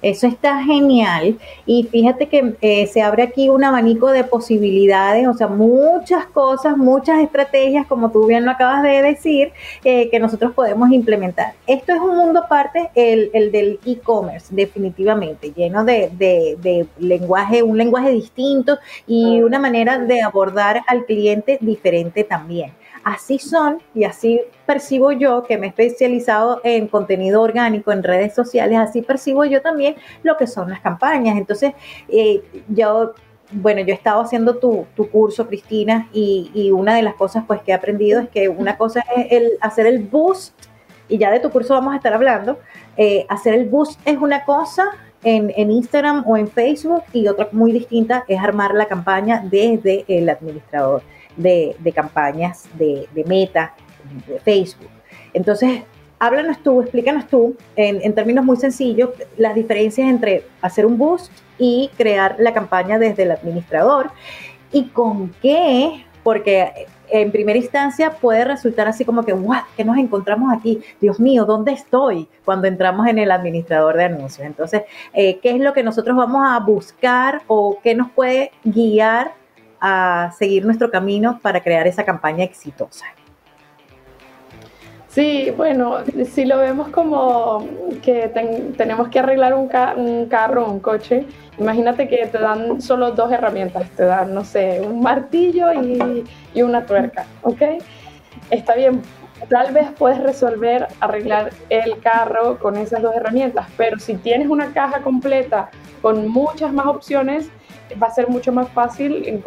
Eso 0.03 0.27
está 0.27 0.63
genial. 0.63 1.39
Y 1.67 1.85
fíjate 1.85 2.29
que 2.29 2.55
eh, 2.63 2.87
se 2.87 3.03
abre 3.03 3.23
aquí 3.23 3.49
un 3.49 3.65
abanico 3.65 4.11
de 4.11 4.25
posibilidades, 4.25 5.29
o 5.29 5.35
sea, 5.35 5.49
muchas 5.49 6.27
cosas, 6.27 6.77
muchas 6.77 7.21
estrategias, 7.21 7.87
como 7.87 8.11
tú 8.11 8.27
bien 8.27 8.45
lo 8.45 8.51
acabas 8.51 8.83
de 8.83 9.03
decir, 9.03 9.53
eh, 9.85 10.09
que 10.11 10.19
nosotros 10.19 10.53
podemos 10.53 10.91
implementar. 10.91 11.53
Esto 11.67 11.93
es 11.93 12.01
un 12.01 12.17
mundo 12.17 12.41
aparte, 12.41 12.91
el, 12.95 13.31
del 13.53 13.79
e-commerce, 13.85 14.55
definitivamente, 14.55 15.53
lleno 15.53 15.85
de, 15.85 16.11
de 16.17 16.87
lenguaje, 16.99 17.63
un 17.63 17.77
lenguaje 17.77 18.11
distinto 18.11 18.79
y 19.07 19.43
una 19.43 19.59
manera 19.59 19.99
de 19.99 20.23
abordar 20.23 20.83
al 20.87 21.05
cliente 21.05 21.59
diferente 21.61 22.25
también. 22.25 22.73
Así 23.05 23.39
son 23.39 23.79
y 23.95 24.05
así 24.05 24.41
percibo 24.67 25.13
yo 25.13 25.43
que 25.45 25.59
me 25.59 25.67
he 25.67 25.69
especializado 25.71 26.61
en 26.65 26.89
contenido 26.89 27.43
orgánico 27.43 27.93
en 27.93 28.03
redes 28.03 28.35
sociales, 28.35 28.79
así 28.79 29.03
percibo 29.03 29.45
yo 29.45 29.63
también 29.63 29.97
lo 30.23 30.37
que 30.37 30.47
son 30.47 30.71
las 30.71 30.81
campañas. 30.81 31.37
Entonces, 31.37 31.73
eh, 32.09 32.43
yo 32.69 33.15
bueno, 33.53 33.81
yo 33.81 33.89
he 33.89 33.97
estado 33.97 34.21
haciendo 34.21 34.57
tu, 34.59 34.87
curso, 35.11 35.47
Cristina, 35.49 36.09
y, 36.13 36.71
una 36.73 36.95
de 36.95 37.03
las 37.03 37.15
cosas 37.15 37.45
pues 37.47 37.61
que 37.63 37.73
he 37.73 37.75
aprendido 37.75 38.21
es 38.21 38.29
que 38.29 38.49
una 38.49 38.77
cosa 38.77 39.05
es 39.17 39.27
el 39.33 39.51
hacer 39.61 39.87
el 39.87 40.01
boost, 40.01 40.55
y 41.09 41.19
ya 41.19 41.31
de 41.31 41.41
tu 41.41 41.51
curso 41.51 41.75
vamos 41.75 41.93
a 41.93 41.97
estar 41.97 42.13
hablando, 42.13 42.59
eh, 42.97 43.27
hacer 43.29 43.55
el 43.55 43.69
boost 43.69 44.01
es 44.05 44.19
una 44.19 44.45
cosa 44.45 44.85
en, 45.25 45.51
Instagram 45.71 46.25
o 46.27 46.37
en 46.37 46.49
Facebook, 46.49 47.03
y 47.13 47.27
otra 47.27 47.49
muy 47.53 47.73
distinta 47.73 48.25
es 48.29 48.39
armar 48.39 48.75
la 48.75 48.87
campaña 48.87 49.43
desde 49.45 50.05
el 50.07 50.29
administrador 50.29 51.03
de, 51.37 51.77
campañas 51.95 52.69
de, 52.75 53.09
de 53.15 53.25
Meta, 53.25 53.75
de 54.27 54.41
Facebook. 54.41 54.91
Entonces, 55.33 55.83
háblanos 56.19 56.63
tú, 56.63 56.83
explícanos 56.83 57.27
tú, 57.29 57.57
en, 57.77 58.01
en, 58.03 58.15
términos 58.15 58.45
muy 58.45 58.57
sencillos, 58.57 59.11
las 59.37 59.55
diferencias 59.55 60.09
entre 60.09 60.45
hacer 60.61 60.87
un 60.87 60.99
boost 60.99 61.33
y 61.59 61.91
crear 61.97 62.37
la 62.39 62.53
campaña 62.53 62.99
desde 62.99 63.25
el 63.25 63.33
administrador. 63.33 64.11
¿Y 64.73 64.85
con 64.89 65.33
qué? 65.41 66.05
Porque 66.23 66.87
en 67.11 67.33
primera 67.33 67.59
instancia 67.59 68.13
puede 68.13 68.45
resultar 68.45 68.89
así 68.89 69.05
como 69.05 69.25
que, 69.25 69.33
¡guau! 69.33 69.63
¿Qué 69.77 69.85
nos 69.85 69.99
encontramos 69.99 70.53
aquí? 70.57 70.81
Dios 71.01 71.21
mío, 71.21 71.45
¿dónde 71.45 71.73
estoy? 71.73 72.29
Cuando 72.45 72.67
entramos 72.67 73.07
en 73.09 73.19
el 73.19 73.31
administrador 73.31 73.97
de 73.97 74.05
anuncios. 74.05 74.47
Entonces, 74.47 74.83
eh, 75.13 75.39
¿qué 75.41 75.51
es 75.51 75.61
lo 75.61 75.73
que 75.73 75.83
nosotros 75.83 76.17
vamos 76.17 76.43
a 76.49 76.59
buscar 76.61 77.43
o 77.47 77.79
qué 77.83 77.95
nos 77.95 78.11
puede 78.11 78.53
guiar 78.65 79.33
a 79.81 80.33
seguir 80.37 80.65
nuestro 80.65 80.91
camino 80.91 81.39
para 81.41 81.63
crear 81.63 81.87
esa 81.87 82.05
campaña 82.05 82.45
exitosa? 82.45 83.07
Sí, 85.11 85.53
bueno, 85.57 85.99
si 86.25 86.45
lo 86.45 86.59
vemos 86.59 86.89
como 86.91 87.67
que 88.01 88.29
tenemos 88.77 89.09
que 89.09 89.19
arreglar 89.19 89.55
un, 89.55 89.69
un 89.97 90.27
carro, 90.27 90.71
un 90.71 90.79
coche, 90.79 91.27
imagínate 91.59 92.09
que 92.09 92.29
te 92.29 92.39
dan 92.39 92.81
solo 92.81 93.11
dos 93.11 93.33
herramientas, 93.33 93.91
te 93.97 94.05
dan, 94.05 94.33
no 94.33 94.45
sé, 94.45 94.81
un 94.81 95.03
martillo 95.03 95.73
y, 95.73 96.25
y 96.55 96.63
una 96.63 96.87
tuerca, 96.87 97.27
¿ok? 97.43 97.61
Está 98.51 98.77
bien, 98.77 99.03
tal 99.49 99.73
vez 99.73 99.89
puedes 99.99 100.21
resolver 100.21 100.87
arreglar 101.01 101.51
el 101.71 101.99
carro 101.99 102.59
con 102.61 102.77
esas 102.77 103.03
dos 103.03 103.17
herramientas, 103.17 103.67
pero 103.77 103.99
si 103.99 104.15
tienes 104.15 104.49
una 104.49 104.73
caja 104.73 105.01
completa 105.01 105.71
con 106.03 106.29
muchas 106.29 106.73
más 106.73 106.87
opciones, 106.87 107.51
va 108.01 108.09
a 108.09 108.11
ser 108.11 108.29
mucho 108.29 108.53
más 108.53 108.69
fácil, 108.71 109.43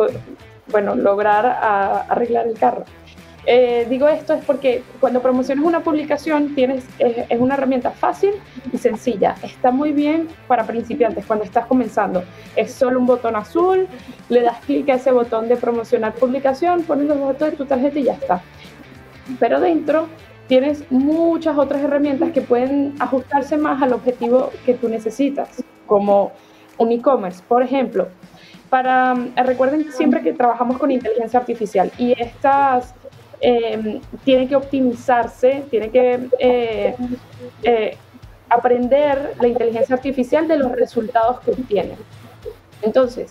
bueno, 0.71 0.95
lograr 0.95 1.45
arreglar 2.09 2.47
el 2.47 2.57
carro. 2.57 2.85
Eh, 3.45 3.85
digo 3.89 4.07
esto 4.07 4.33
es 4.33 4.45
porque 4.45 4.83
cuando 5.01 5.21
promocionas 5.21 5.65
una 5.65 5.81
publicación 5.81 6.55
tienes, 6.55 6.85
es, 6.97 7.27
una 7.37 7.55
herramienta 7.55 7.91
fácil 7.91 8.31
y 8.71 8.77
sencilla. 8.77 9.35
Está 9.43 9.71
muy 9.71 9.91
bien 9.91 10.29
para 10.47 10.63
principiantes 10.65 11.25
cuando 11.25 11.43
estás 11.43 11.65
comenzando. 11.65 12.23
Es 12.55 12.73
solo 12.73 12.99
un 12.99 13.05
botón 13.05 13.35
azul, 13.35 13.87
le 14.29 14.41
das 14.41 14.59
clic 14.65 14.89
a 14.89 14.93
ese 14.95 15.11
botón 15.11 15.49
de 15.49 15.57
promocionar 15.57 16.13
publicación, 16.13 16.83
pones 16.83 17.07
los 17.07 17.19
datos 17.19 17.51
de 17.51 17.57
tu 17.57 17.65
tarjeta 17.65 17.99
y 17.99 18.03
ya 18.03 18.13
está. 18.13 18.41
Pero 19.39 19.59
dentro 19.59 20.07
tienes 20.47 20.89
muchas 20.89 21.57
otras 21.57 21.81
herramientas 21.81 22.31
que 22.31 22.41
pueden 22.41 22.95
ajustarse 22.99 23.57
más 23.57 23.81
al 23.81 23.93
objetivo 23.93 24.51
que 24.65 24.73
tú 24.73 24.87
necesitas, 24.87 25.63
como 25.85 26.31
un 26.77 26.91
e-commerce, 26.91 27.43
por 27.47 27.61
ejemplo. 27.61 28.07
Para, 28.73 29.13
recuerden 29.45 29.93
siempre 29.93 30.23
que 30.23 30.33
trabajamos 30.33 30.79
con 30.79 30.89
inteligencia 30.89 31.39
artificial 31.39 31.91
y 31.95 32.19
estas 32.19 32.95
eh, 33.39 34.01
tiene 34.23 34.47
que 34.47 34.55
optimizarse, 34.55 35.63
tiene 35.69 35.91
que 35.91 36.27
eh, 36.39 36.95
eh, 37.61 37.97
aprender 38.49 39.35
la 39.39 39.47
inteligencia 39.47 39.95
artificial 39.95 40.47
de 40.47 40.57
los 40.57 40.71
resultados 40.71 41.39
que 41.41 41.51
obtiene. 41.51 41.97
Entonces, 42.81 43.29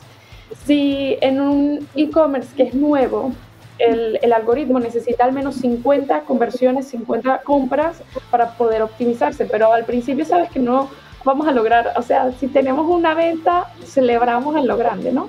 si 0.64 1.18
en 1.20 1.40
un 1.40 1.88
e-commerce 1.96 2.54
que 2.54 2.62
es 2.62 2.74
nuevo, 2.74 3.32
el, 3.78 4.20
el, 4.22 4.32
algoritmo 4.32 4.78
necesita 4.78 5.24
al 5.24 5.32
menos 5.32 5.56
50 5.56 6.20
conversiones, 6.20 6.86
50 6.86 7.42
compras 7.42 8.00
para 8.30 8.56
poder 8.56 8.82
optimizarse, 8.82 9.44
pero 9.46 9.72
al 9.72 9.86
principio 9.86 10.24
sabes 10.24 10.52
que 10.52 10.60
no 10.60 10.88
vamos 11.24 11.46
a 11.46 11.52
lograr, 11.52 11.92
o 11.96 12.02
sea, 12.02 12.32
si 12.32 12.48
tenemos 12.48 12.86
una 12.86 13.14
venta, 13.14 13.68
celebramos 13.84 14.56
en 14.56 14.66
lo 14.66 14.76
grande, 14.76 15.12
¿no? 15.12 15.28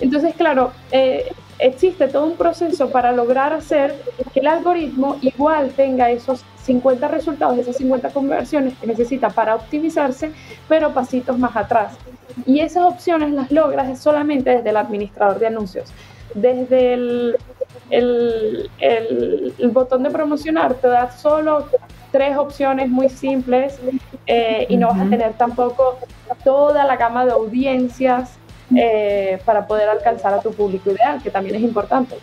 Entonces, 0.00 0.34
claro, 0.34 0.72
eh, 0.92 1.30
existe 1.58 2.08
todo 2.08 2.24
un 2.24 2.36
proceso 2.36 2.90
para 2.90 3.12
lograr 3.12 3.52
hacer 3.52 3.94
que 4.32 4.40
el 4.40 4.46
algoritmo 4.46 5.16
igual 5.20 5.70
tenga 5.76 6.10
esos 6.10 6.44
50 6.64 7.08
resultados, 7.08 7.58
esas 7.58 7.76
50 7.76 8.10
conversiones 8.10 8.76
que 8.78 8.86
necesita 8.86 9.30
para 9.30 9.54
optimizarse, 9.54 10.32
pero 10.68 10.92
pasitos 10.92 11.38
más 11.38 11.56
atrás. 11.56 11.94
Y 12.46 12.60
esas 12.60 12.84
opciones 12.84 13.32
las 13.32 13.50
logras 13.50 13.98
solamente 13.98 14.50
desde 14.50 14.70
el 14.70 14.76
administrador 14.76 15.38
de 15.38 15.46
anuncios. 15.46 15.92
Desde 16.34 16.94
el, 16.94 17.36
el, 17.90 19.70
botón 19.72 20.02
de 20.02 20.10
promocionar 20.10 20.74
te 20.74 20.88
da 20.88 21.10
solo 21.10 21.66
tres 22.10 22.36
opciones 22.36 22.88
muy 22.88 23.08
simples 23.08 23.78
eh, 24.26 24.66
y 24.68 24.76
no 24.76 24.88
vas 24.88 25.00
a 25.00 25.08
tener 25.08 25.32
tampoco 25.34 25.98
toda 26.44 26.84
la 26.84 26.96
gama 26.96 27.24
de 27.24 27.32
audiencias 27.32 28.36
eh, 28.74 29.40
para 29.44 29.66
poder 29.66 29.88
alcanzar 29.88 30.32
a 30.34 30.40
tu 30.40 30.52
público 30.52 30.90
ideal, 30.90 31.22
que 31.22 31.30
también 31.30 31.56
es 31.56 31.62
importante 31.62 32.16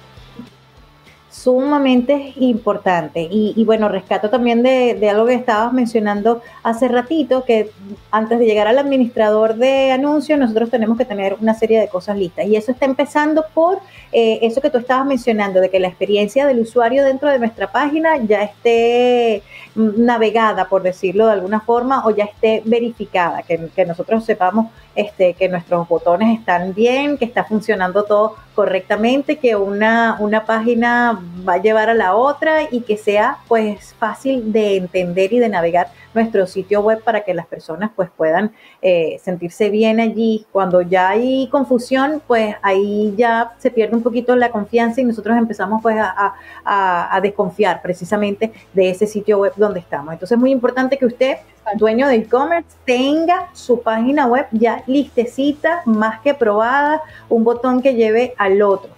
sumamente 1.30 2.34
importante. 2.38 3.28
Y, 3.30 3.64
bueno, 3.66 3.90
rescato 3.90 4.30
también 4.30 4.64
de, 4.64 5.10
algo 5.10 5.26
que 5.26 5.34
estabas 5.34 5.74
mencionando 5.74 6.42
hace 6.64 6.88
ratito, 6.88 7.44
que 7.44 7.72
antes 8.12 8.40
de 8.40 8.46
llegar 8.46 8.68
al 8.68 8.80
administrador 8.80 9.56
de 9.56 9.92
anuncios, 9.92 10.40
nosotros 10.40 10.70
tenemos 10.70 10.98
que 10.98 11.06
tener 11.06 11.36
una 11.40 11.54
serie 11.54 11.80
de 11.80 11.90
cosas 11.90 12.18
listas. 12.18 12.48
Y 12.48 12.56
eso 12.56 12.72
está 12.72 12.86
empezando 12.86 13.46
por 13.54 13.80
eh, 14.12 14.40
eso 14.42 14.62
que 14.62 14.70
tú 14.70 14.78
estabas 14.78 15.06
mencionando, 15.06 15.60
de 15.60 15.70
que 15.70 15.80
la 15.80 15.90
experiencia 15.90 16.48
del 16.48 16.60
usuario 16.60 17.04
dentro 17.04 17.30
de 17.30 17.40
nuestra 17.40 17.72
página 17.72 18.18
ya 18.18 18.44
esté 18.44 19.44
navegada, 19.76 20.70
por 20.70 20.82
decirlo 20.82 21.28
de 21.28 21.34
alguna 21.34 21.60
forma, 21.60 22.06
o 22.06 22.12
ya 22.12 22.26
esté 22.26 22.62
verificada, 22.66 23.44
que, 23.44 23.70
que 23.76 23.86
nosotros 23.86 24.26
sepamos 24.26 24.72
este, 24.96 25.36
que 25.36 25.50
nuestros 25.50 25.88
botones 25.88 26.40
están 26.40 26.74
bien, 26.74 27.18
que 27.18 27.26
está 27.26 27.44
funcionando 27.44 28.04
todo 28.04 28.36
correctamente, 28.58 29.38
que 29.38 29.56
una, 29.56 30.18
una 30.20 30.48
página 30.48 31.22
va 31.48 31.54
a 31.54 31.58
llevar 31.62 31.92
a 31.92 31.94
la 31.94 32.16
otra 32.16 32.64
y 32.72 32.82
que 32.82 32.98
sea 32.98 33.38
pues 33.48 33.94
fácil 34.00 34.52
de 34.52 34.78
entender 34.78 35.32
y 35.32 35.38
de 35.38 35.48
navegar 35.48 35.92
nuestro 36.16 36.48
sitio 36.48 36.82
web 36.82 37.04
para 37.04 37.22
que 37.22 37.36
las 37.36 37.46
personas 37.46 37.92
pues 37.96 38.10
puedan 38.18 38.52
eh, 38.82 39.20
sentirse 39.24 39.70
bien 39.70 40.00
allí. 40.00 40.48
Cuando 40.52 40.82
ya 40.82 41.10
hay 41.10 41.48
confusión, 41.52 42.20
pues 42.26 42.56
ahí 42.64 43.14
ya 43.16 43.54
se 43.60 43.70
pierde 43.70 43.96
un 43.96 44.02
poquito 44.02 44.36
la 44.36 44.50
confianza 44.50 45.02
y 45.02 45.04
nosotros 45.04 45.38
empezamos 45.38 45.80
pues 45.84 45.96
a, 46.00 46.34
a 46.66 47.22
desconfiar 47.22 47.84
precisamente 47.84 48.52
de 48.74 48.90
ese 48.90 49.06
sitio 49.06 49.38
web 49.38 49.54
donde 49.56 49.82
estamos. 49.82 50.14
Entonces 50.14 50.36
es 50.36 50.40
muy 50.40 50.50
importante 50.50 50.98
que 50.98 51.06
usted 51.06 51.38
dueño 51.76 52.08
de 52.08 52.16
e-commerce 52.16 52.78
tenga 52.86 53.50
su 53.54 53.82
página 53.82 54.26
web 54.28 54.48
ya 54.52 54.84
listecita, 54.88 55.82
más 55.86 56.22
que 56.22 56.34
probada, 56.34 57.02
un 57.30 57.44
botón 57.44 57.82
que 57.82 57.96
lleve 57.96 58.34
al 58.48 58.62
otro. 58.62 58.98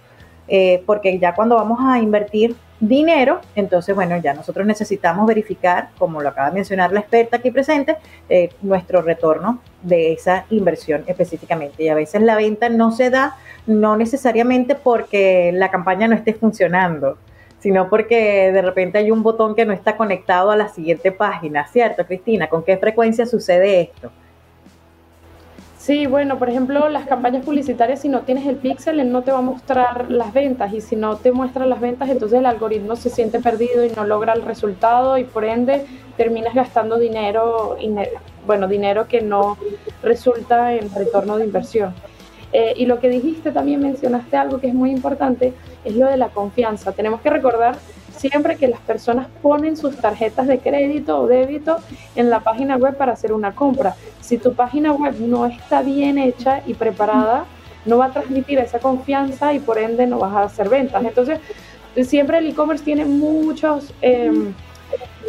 Eh, 0.52 0.82
porque 0.84 1.16
ya 1.18 1.34
cuando 1.34 1.54
vamos 1.54 1.78
a 1.80 2.00
invertir 2.00 2.56
dinero, 2.80 3.40
entonces, 3.54 3.94
bueno, 3.94 4.16
ya 4.16 4.34
nosotros 4.34 4.66
necesitamos 4.66 5.26
verificar, 5.26 5.90
como 5.96 6.20
lo 6.20 6.30
acaba 6.30 6.48
de 6.48 6.54
mencionar 6.54 6.92
la 6.92 7.00
experta 7.00 7.36
aquí 7.36 7.52
presente, 7.52 7.96
eh, 8.28 8.48
nuestro 8.62 9.02
retorno 9.02 9.60
de 9.82 10.12
esa 10.12 10.46
inversión 10.50 11.04
específicamente. 11.06 11.84
Y 11.84 11.88
a 11.88 11.94
veces 11.94 12.22
la 12.22 12.34
venta 12.34 12.68
no 12.68 12.90
se 12.90 13.10
da, 13.10 13.36
no 13.66 13.96
necesariamente 13.96 14.74
porque 14.74 15.52
la 15.54 15.70
campaña 15.70 16.08
no 16.08 16.16
esté 16.16 16.34
funcionando, 16.34 17.18
sino 17.60 17.88
porque 17.88 18.50
de 18.50 18.62
repente 18.62 18.98
hay 18.98 19.10
un 19.10 19.22
botón 19.22 19.54
que 19.54 19.66
no 19.66 19.72
está 19.72 19.96
conectado 19.96 20.50
a 20.50 20.56
la 20.56 20.68
siguiente 20.68 21.12
página, 21.12 21.68
¿cierto, 21.68 22.06
Cristina? 22.06 22.48
¿Con 22.48 22.64
qué 22.64 22.76
frecuencia 22.78 23.26
sucede 23.26 23.82
esto? 23.82 24.10
Sí, 25.80 26.06
bueno, 26.06 26.38
por 26.38 26.50
ejemplo, 26.50 26.90
las 26.90 27.06
campañas 27.06 27.42
publicitarias, 27.42 28.02
si 28.02 28.10
no 28.10 28.20
tienes 28.20 28.46
el 28.46 28.56
pixel, 28.56 29.00
él 29.00 29.10
no 29.10 29.22
te 29.22 29.32
va 29.32 29.38
a 29.38 29.40
mostrar 29.40 30.10
las 30.10 30.34
ventas 30.34 30.74
y 30.74 30.82
si 30.82 30.94
no 30.94 31.16
te 31.16 31.32
muestra 31.32 31.64
las 31.64 31.80
ventas, 31.80 32.10
entonces 32.10 32.38
el 32.38 32.44
algoritmo 32.44 32.96
se 32.96 33.08
siente 33.08 33.40
perdido 33.40 33.82
y 33.82 33.88
no 33.88 34.04
logra 34.04 34.34
el 34.34 34.42
resultado 34.42 35.16
y 35.16 35.24
por 35.24 35.46
ende 35.46 35.86
terminas 36.18 36.54
gastando 36.54 36.98
dinero, 36.98 37.78
bueno, 38.46 38.68
dinero 38.68 39.08
que 39.08 39.22
no 39.22 39.56
resulta 40.02 40.74
en 40.74 40.94
retorno 40.94 41.38
de 41.38 41.46
inversión. 41.46 41.94
Eh, 42.52 42.74
y 42.76 42.84
lo 42.84 43.00
que 43.00 43.08
dijiste 43.08 43.50
también 43.50 43.80
mencionaste 43.80 44.36
algo 44.36 44.60
que 44.60 44.66
es 44.66 44.74
muy 44.74 44.90
importante, 44.90 45.54
es 45.82 45.96
lo 45.96 46.08
de 46.08 46.18
la 46.18 46.28
confianza. 46.28 46.92
Tenemos 46.92 47.22
que 47.22 47.30
recordar 47.30 47.76
siempre 48.20 48.56
que 48.56 48.68
las 48.68 48.80
personas 48.80 49.28
ponen 49.40 49.78
sus 49.78 49.96
tarjetas 49.96 50.46
de 50.46 50.58
crédito 50.58 51.20
o 51.20 51.26
débito 51.26 51.78
en 52.14 52.28
la 52.28 52.40
página 52.40 52.76
web 52.76 52.94
para 52.94 53.12
hacer 53.12 53.32
una 53.32 53.54
compra. 53.54 53.96
Si 54.20 54.36
tu 54.36 54.52
página 54.52 54.92
web 54.92 55.14
no 55.20 55.46
está 55.46 55.80
bien 55.80 56.18
hecha 56.18 56.62
y 56.66 56.74
preparada, 56.74 57.46
no 57.86 57.96
va 57.96 58.06
a 58.06 58.10
transmitir 58.10 58.58
esa 58.58 58.78
confianza 58.78 59.54
y 59.54 59.58
por 59.58 59.78
ende 59.78 60.06
no 60.06 60.18
vas 60.18 60.34
a 60.34 60.42
hacer 60.42 60.68
ventas. 60.68 61.02
Entonces, 61.02 61.40
siempre 62.04 62.38
el 62.38 62.48
e-commerce 62.48 62.84
tiene 62.84 63.06
muchas 63.06 63.90
em, 64.02 64.52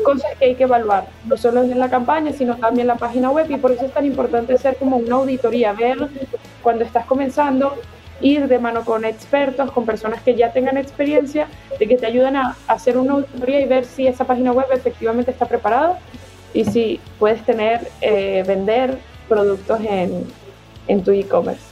cosas 0.03 0.31
que 0.38 0.45
hay 0.45 0.55
que 0.55 0.63
evaluar, 0.63 1.05
no 1.25 1.38
solo 1.38 1.63
en 1.63 1.79
la 1.79 1.89
campaña, 1.89 2.33
sino 2.33 2.57
también 2.57 2.81
en 2.81 2.88
la 2.88 2.95
página 2.95 3.31
web 3.31 3.50
y 3.50 3.55
por 3.55 3.71
eso 3.71 3.86
es 3.86 3.93
tan 3.93 4.05
importante 4.05 4.53
hacer 4.53 4.75
como 4.75 4.98
una 4.98 5.15
auditoría, 5.15 5.71
ver 5.71 6.10
cuando 6.62 6.83
estás 6.83 7.05
comenzando, 7.05 7.77
ir 8.22 8.48
de 8.48 8.60
mano 8.60 8.86
con 8.86 9.06
expertos, 9.06 9.72
con 9.72 9.86
personas 9.86 10.22
que 10.22 10.36
ya 10.36 10.51
tengan 10.51 10.78
experiencia, 10.78 11.48
de 11.80 11.88
que 11.88 11.98
te 11.98 12.06
ayuden 12.06 12.36
a 12.36 12.56
hacer 12.68 12.98
una 12.98 13.13
auditoría 13.13 13.62
y 13.62 13.66
ver 13.66 13.86
si 13.86 14.08
esa 14.08 14.25
página 14.25 14.51
web 14.51 14.68
efectivamente 14.72 15.32
está 15.32 15.46
preparada 15.46 16.00
y 16.54 16.66
si 16.66 17.00
puedes 17.20 17.44
tener, 17.44 17.88
eh, 18.01 18.44
vender 18.46 18.98
productos 19.28 19.80
en, 19.82 20.25
en 20.88 21.04
tu 21.04 21.12
e-commerce. 21.12 21.72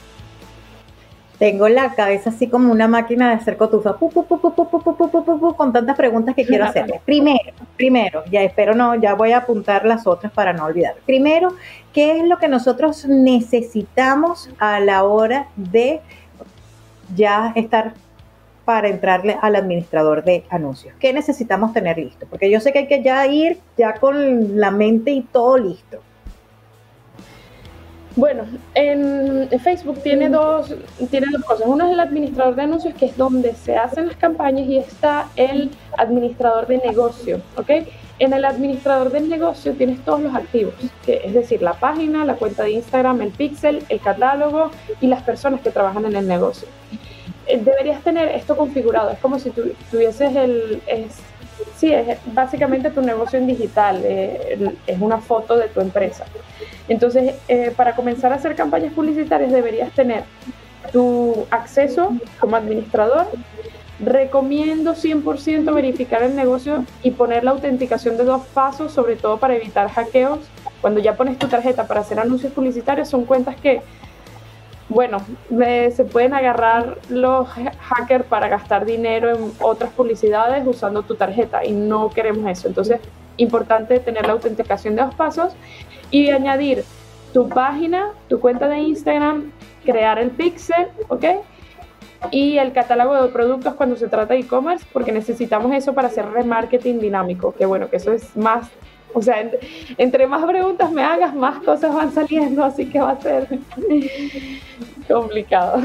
Tengo 1.40 1.70
la 1.70 1.94
cabeza 1.94 2.32
así 2.32 2.48
como 2.48 2.70
una 2.70 2.90
máquina 2.90 3.30
de 3.30 3.36
hacer 3.36 3.56
cotufa, 3.56 3.96
con 3.96 5.72
tantas 5.72 5.96
preguntas 5.96 6.36
que 6.36 6.46
quiero 6.46 6.66
hacerle. 6.66 7.00
Primero, 7.06 7.54
primero, 7.78 8.24
ya 8.30 8.42
espero 8.42 8.76
no, 8.76 8.94
ya 8.96 9.14
voy 9.14 9.32
a 9.32 9.38
apuntar 9.38 9.86
las 9.86 10.06
otras 10.06 10.34
para 10.34 10.52
no 10.52 10.66
olvidar. 10.66 10.96
Primero, 11.06 11.54
¿qué 11.94 12.18
es 12.18 12.28
lo 12.28 12.40
que 12.40 12.50
nosotros 12.50 13.06
necesitamos 13.06 14.50
a 14.60 14.82
la 14.82 15.06
hora 15.06 15.48
de 15.56 16.02
ya 17.16 17.54
estar 17.56 17.94
para 18.66 18.88
entrarle 18.88 19.38
al 19.42 19.56
administrador 19.56 20.24
de 20.24 20.46
anuncios? 20.50 20.94
¿Qué 21.00 21.12
necesitamos 21.14 21.74
tener 21.74 21.98
listo? 21.98 22.28
Porque 22.30 22.50
yo 22.52 22.60
sé 22.60 22.72
que 22.72 22.80
hay 22.80 22.88
que 22.88 23.02
ya 23.02 23.26
ir 23.28 23.60
ya 23.78 23.94
con 23.96 24.60
la 24.60 24.72
mente 24.72 25.12
y 25.12 25.22
todo 25.22 25.58
listo. 25.58 26.00
Bueno, 28.16 28.44
en 28.74 29.48
Facebook 29.60 30.02
tiene 30.04 30.30
dos, 30.30 30.76
tiene 31.10 31.28
dos 31.32 31.44
cosas. 31.44 31.66
Uno 31.68 31.86
es 31.86 31.94
el 31.94 32.00
administrador 32.00 32.56
de 32.56 32.64
anuncios, 32.64 32.94
que 32.96 33.06
es 33.06 33.16
donde 33.16 33.54
se 33.54 33.78
hacen 33.78 34.08
las 34.08 34.18
campañas, 34.18 34.68
y 34.68 34.78
está 34.78 35.30
el 35.36 35.72
administrador 35.98 36.68
de 36.68 36.80
negocio, 36.80 37.40
¿ok? 37.56 37.70
En 38.20 38.34
el 38.34 38.44
administrador 38.44 39.12
del 39.12 39.30
negocio 39.30 39.74
tienes 39.74 40.04
todos 40.04 40.20
los 40.22 40.36
activos, 40.36 40.74
que 41.06 41.22
es 41.24 41.34
decir, 41.34 41.62
la 41.62 41.74
página, 41.74 42.26
la 42.26 42.36
cuenta 42.36 42.64
de 42.64 42.72
Instagram, 42.72 43.22
el 43.22 43.32
pixel, 43.32 43.84
el 43.88 44.00
catálogo 44.02 44.72
y 45.00 45.08
las 45.08 45.24
personas 45.24 45.62
que 45.62 45.72
trabajan 45.72 46.06
en 46.06 46.16
el 46.18 46.28
negocio. 46.28 46.68
Eh, 47.48 47.62
deberías 47.64 48.04
tener 48.04 48.28
esto 48.30 48.58
configurado, 48.58 49.10
es 49.12 49.20
como 49.20 49.40
si 49.40 49.52
tuvieses 49.52 50.36
el... 50.36 50.82
Es, 50.86 51.18
sí, 51.78 51.94
es 51.94 52.18
básicamente 52.34 52.90
tu 52.90 53.02
negocio 53.02 53.40
en 53.40 53.48
digital, 53.48 54.02
eh, 54.04 54.76
es 54.86 55.00
una 55.00 55.20
foto 55.20 55.58
de 55.58 55.70
tu 55.70 55.80
empresa. 55.80 56.26
Entonces, 56.90 57.36
eh, 57.48 57.72
para 57.76 57.96
comenzar 57.96 58.34
a 58.34 58.36
hacer 58.36 58.56
campañas 58.56 58.94
publicitarias 58.94 59.52
deberías 59.52 59.92
tener 59.92 60.24
tu 60.92 61.46
acceso 61.52 62.14
como 62.40 62.56
administrador. 62.56 63.28
Recomiendo 64.00 64.96
100% 64.96 65.74
verificar 65.74 66.24
el 66.24 66.36
negocio 66.36 66.86
y 67.04 67.12
poner 67.12 67.44
la 67.44 67.52
autenticación 67.52 68.16
de 68.18 68.24
dos 68.24 68.46
pasos, 68.54 68.94
sobre 68.94 69.18
todo 69.18 69.38
para 69.38 69.56
evitar 69.56 69.90
hackeos. 69.90 70.40
Cuando 70.80 71.02
ya 71.02 71.18
pones 71.18 71.38
tu 71.38 71.48
tarjeta 71.48 71.86
para 71.86 72.00
hacer 72.00 72.20
anuncios 72.20 72.54
publicitarios, 72.54 73.10
son 73.10 73.26
cuentas 73.26 73.58
que, 73.58 73.82
bueno, 74.88 75.20
se 75.50 76.06
pueden 76.06 76.34
agarrar 76.34 76.98
los 77.10 77.50
hackers 77.50 78.24
para 78.24 78.48
gastar 78.48 78.86
dinero 78.86 79.36
en 79.36 79.52
otras 79.60 79.92
publicidades 79.92 80.66
usando 80.66 81.04
tu 81.04 81.16
tarjeta 81.16 81.66
y 81.66 81.74
no 81.74 82.10
queremos 82.10 82.50
eso. 82.50 82.70
Entonces, 82.70 83.02
importante 83.36 84.00
tener 84.00 84.26
la 84.26 84.32
autenticación 84.32 84.96
de 84.96 85.02
dos 85.02 85.16
pasos 85.16 85.54
y 86.10 86.30
añadir 86.30 86.86
tu 87.34 87.50
página, 87.50 88.12
tu 88.30 88.40
cuenta 88.40 88.70
de 88.70 88.80
Instagram, 88.80 89.52
crear 89.84 90.18
el 90.20 90.32
pixel, 90.32 90.88
¿ok? 91.10 91.26
Y 92.32 92.58
el 92.58 92.74
catálogo 92.74 93.22
de 93.22 93.30
productos 93.30 93.74
cuando 93.76 93.96
se 93.96 94.08
trata 94.08 94.34
de 94.34 94.42
e-commerce, 94.42 94.86
porque 94.92 95.12
necesitamos 95.12 95.74
eso 95.74 95.94
para 95.94 96.10
hacer 96.10 96.30
remarketing 96.30 97.00
dinámico, 97.00 97.54
que 97.54 97.66
bueno, 97.66 97.90
que 97.90 97.98
eso 97.98 98.12
es 98.12 98.36
más, 98.36 98.70
o 99.14 99.22
sea, 99.22 99.50
entre 99.98 100.28
más 100.28 100.46
preguntas 100.46 100.92
me 100.92 101.02
hagas, 101.02 101.34
más 101.34 101.64
cosas 101.64 101.96
van 101.96 102.12
saliendo, 102.12 102.64
así 102.64 102.86
que 102.86 103.00
va 103.00 103.12
a 103.12 103.22
ser 103.22 103.48
complicado. 105.08 105.82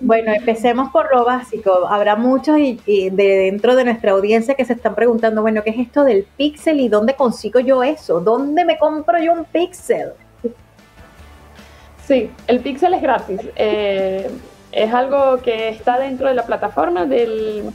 Bueno, 0.00 0.32
empecemos 0.32 0.90
por 0.90 1.14
lo 1.14 1.24
básico. 1.24 1.86
Habrá 1.88 2.16
muchos 2.16 2.58
y, 2.58 3.10
de 3.10 3.36
dentro 3.36 3.76
de 3.76 3.84
nuestra 3.84 4.12
audiencia 4.12 4.54
que 4.54 4.64
se 4.64 4.74
están 4.74 4.94
preguntando, 4.94 5.42
bueno, 5.42 5.62
¿qué 5.62 5.70
es 5.70 5.78
esto 5.78 6.04
del 6.04 6.26
pixel 6.36 6.80
y 6.80 6.88
dónde 6.88 7.14
consigo 7.14 7.60
yo 7.60 7.82
eso? 7.82 8.20
¿Dónde 8.20 8.64
me 8.64 8.78
compro 8.78 9.18
yo 9.18 9.32
un 9.32 9.44
pixel? 9.44 10.12
Sí, 12.06 12.30
el 12.46 12.60
pixel 12.60 12.94
es 12.94 13.02
gratis. 13.02 13.40
Eh, 13.56 14.28
es 14.76 14.92
algo 14.92 15.38
que 15.38 15.68
está 15.68 15.98
dentro 15.98 16.28
de 16.28 16.34
la 16.34 16.44
plataforma 16.44 17.06
del 17.06 17.70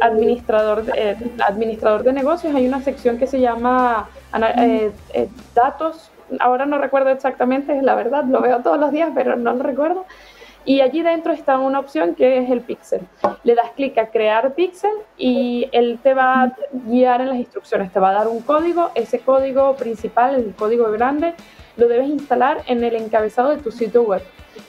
administrador 0.00 0.84
eh, 0.94 1.16
administrador 1.46 2.02
de 2.02 2.12
negocios. 2.12 2.54
Hay 2.54 2.66
una 2.66 2.80
sección 2.82 3.18
que 3.18 3.26
se 3.26 3.40
llama 3.40 4.08
eh, 4.58 4.90
datos. 5.54 6.10
Ahora 6.40 6.66
no 6.66 6.78
recuerdo 6.78 7.10
exactamente, 7.10 7.80
la 7.82 7.94
verdad, 7.94 8.24
lo 8.24 8.40
veo 8.40 8.60
todos 8.60 8.78
los 8.78 8.90
días, 8.90 9.10
pero 9.14 9.36
no 9.36 9.52
lo 9.52 9.62
recuerdo 9.62 10.06
y 10.66 10.80
allí 10.80 11.00
dentro 11.00 11.32
está 11.32 11.58
una 11.58 11.78
opción 11.78 12.14
que 12.14 12.38
es 12.38 12.50
el 12.50 12.60
pixel. 12.60 13.00
Le 13.44 13.54
das 13.54 13.70
clic 13.76 13.96
a 13.98 14.08
crear 14.08 14.52
pixel 14.54 14.90
y 15.16 15.68
él 15.72 16.00
te 16.02 16.12
va 16.12 16.42
a 16.42 16.56
guiar 16.72 17.20
en 17.20 17.28
las 17.28 17.38
instrucciones, 17.38 17.92
te 17.92 18.00
va 18.00 18.10
a 18.10 18.14
dar 18.14 18.28
un 18.28 18.40
código, 18.42 18.90
ese 18.96 19.20
código 19.20 19.76
principal, 19.76 20.34
el 20.34 20.54
código 20.54 20.90
grande, 20.90 21.34
lo 21.76 21.86
debes 21.86 22.08
instalar 22.08 22.62
en 22.66 22.82
el 22.82 22.96
encabezado 22.96 23.50
de 23.50 23.58
tu 23.58 23.70
sitio 23.70 24.02
web. 24.02 24.22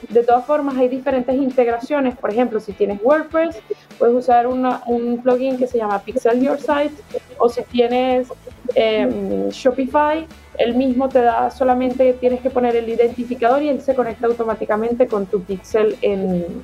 De 0.08 0.22
todas 0.22 0.44
formas, 0.44 0.76
hay 0.76 0.88
diferentes 0.88 1.34
integraciones. 1.34 2.16
Por 2.16 2.30
ejemplo, 2.30 2.60
si 2.60 2.72
tienes 2.72 3.00
WordPress, 3.02 3.56
puedes 3.98 4.14
usar 4.14 4.46
un 4.46 5.20
plugin 5.22 5.58
que 5.58 5.66
se 5.66 5.78
llama 5.78 6.00
Pixel 6.00 6.40
Your 6.40 6.58
Site. 6.58 6.94
O 7.38 7.48
si 7.48 7.62
tienes 7.62 8.28
em, 8.74 9.48
Shopify, 9.50 10.26
él 10.58 10.74
mismo 10.74 11.08
te 11.08 11.22
da 11.22 11.50
solamente, 11.50 12.12
tienes 12.14 12.40
que 12.40 12.50
poner 12.50 12.76
el 12.76 12.88
identificador 12.88 13.62
y 13.62 13.68
él 13.68 13.80
se 13.80 13.94
conecta 13.94 14.26
automáticamente 14.26 15.06
con 15.06 15.26
tu 15.26 15.42
pixel 15.42 15.96
en, 16.02 16.62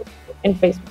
Facebook. 0.58 0.90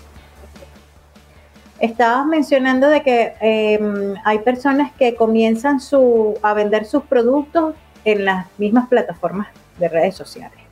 Estabas 1.80 2.26
mencionando 2.26 2.88
de 2.88 3.04
que 3.04 3.34
em, 3.42 4.16
hay 4.24 4.40
personas 4.40 4.92
que 4.94 5.16
comienzan 5.16 5.80
su, 5.80 6.38
a 6.42 6.54
vender 6.54 6.86
sus 6.86 7.04
productos 7.04 7.76
en 8.06 8.26
las 8.26 8.48
mismas 8.58 8.88
plataformas 8.88 9.48
de 9.80 9.90
redes 9.90 10.16
sociales. 10.16 10.63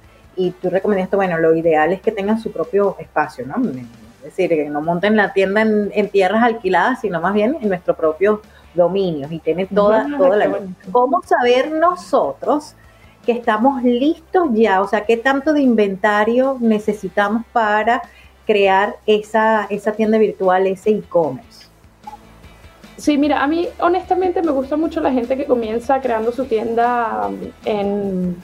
Y 0.42 0.52
tú 0.52 0.72
recomendaste, 0.72 1.16
bueno, 1.16 1.38
lo 1.38 1.54
ideal 1.54 1.94
es 1.94 2.02
que 2.02 2.12
tengan 2.12 2.40
su 2.40 2.52
propio 2.52 2.96
espacio, 2.98 3.46
¿no? 3.46 3.56
Es 4.20 4.24
decir, 4.24 4.50
que 4.50 4.70
no 4.70 4.82
monten 4.82 5.16
la 5.16 5.34
tienda 5.34 5.62
en, 5.62 5.92
en 5.94 6.10
tierras 6.10 6.42
alquiladas, 6.44 7.02
sino 7.02 7.22
más 7.22 7.34
bien 7.34 7.58
en 7.62 7.70
nuestro 7.70 7.96
propio 7.96 8.42
dominios 8.74 9.32
y 9.32 9.38
tiene 9.38 9.68
toda, 9.68 10.08
toda 10.18 10.36
la... 10.38 10.60
¿Cómo 10.92 11.22
saber 11.22 11.72
nosotros 11.72 12.74
que 13.24 13.34
estamos 13.34 13.84
listos 13.84 14.50
ya? 14.54 14.82
O 14.82 14.88
sea, 14.88 15.06
¿qué 15.06 15.18
tanto 15.18 15.54
de 15.54 15.62
inventario 15.62 16.58
necesitamos 16.60 17.44
para 17.54 18.02
crear 18.48 18.96
esa, 19.06 19.68
esa 19.70 19.92
tienda 19.92 20.18
virtual, 20.18 20.66
ese 20.66 20.90
e-commerce? 20.90 21.68
Sí, 22.98 23.18
mira, 23.18 23.44
a 23.44 23.48
mí 23.48 23.68
honestamente 23.80 24.42
me 24.42 24.52
gusta 24.52 24.76
mucho 24.76 25.02
la 25.02 25.12
gente 25.12 25.38
que 25.38 25.46
comienza 25.46 26.00
creando 26.02 26.32
su 26.32 26.46
tienda 26.46 27.28
um, 27.28 27.38
en 27.66 28.36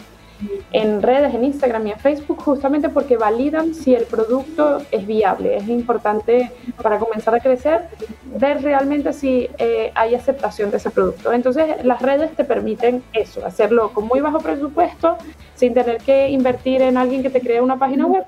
en 0.71 1.01
redes, 1.01 1.33
en 1.33 1.43
Instagram 1.43 1.87
y 1.87 1.91
en 1.91 1.99
Facebook, 1.99 2.41
justamente 2.41 2.89
porque 2.89 3.17
validan 3.17 3.73
si 3.73 3.95
el 3.95 4.05
producto 4.05 4.81
es 4.91 5.05
viable. 5.05 5.57
Es 5.57 5.67
importante 5.67 6.51
para 6.81 6.99
comenzar 6.99 7.35
a 7.35 7.39
crecer 7.39 7.81
ver 8.25 8.61
realmente 8.61 9.13
si 9.13 9.49
eh, 9.57 9.91
hay 9.95 10.15
aceptación 10.15 10.71
de 10.71 10.77
ese 10.77 10.91
producto. 10.91 11.31
Entonces, 11.33 11.83
las 11.83 12.01
redes 12.01 12.35
te 12.35 12.43
permiten 12.43 13.03
eso, 13.13 13.45
hacerlo 13.45 13.93
con 13.93 14.07
muy 14.07 14.21
bajo 14.21 14.39
presupuesto, 14.39 15.17
sin 15.55 15.73
tener 15.73 15.97
que 15.97 16.29
invertir 16.29 16.81
en 16.81 16.97
alguien 16.97 17.23
que 17.23 17.29
te 17.29 17.41
cree 17.41 17.61
una 17.61 17.77
página 17.77 18.05
web, 18.05 18.25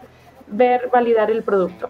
ver, 0.48 0.90
validar 0.92 1.30
el 1.30 1.44
producto. 1.44 1.90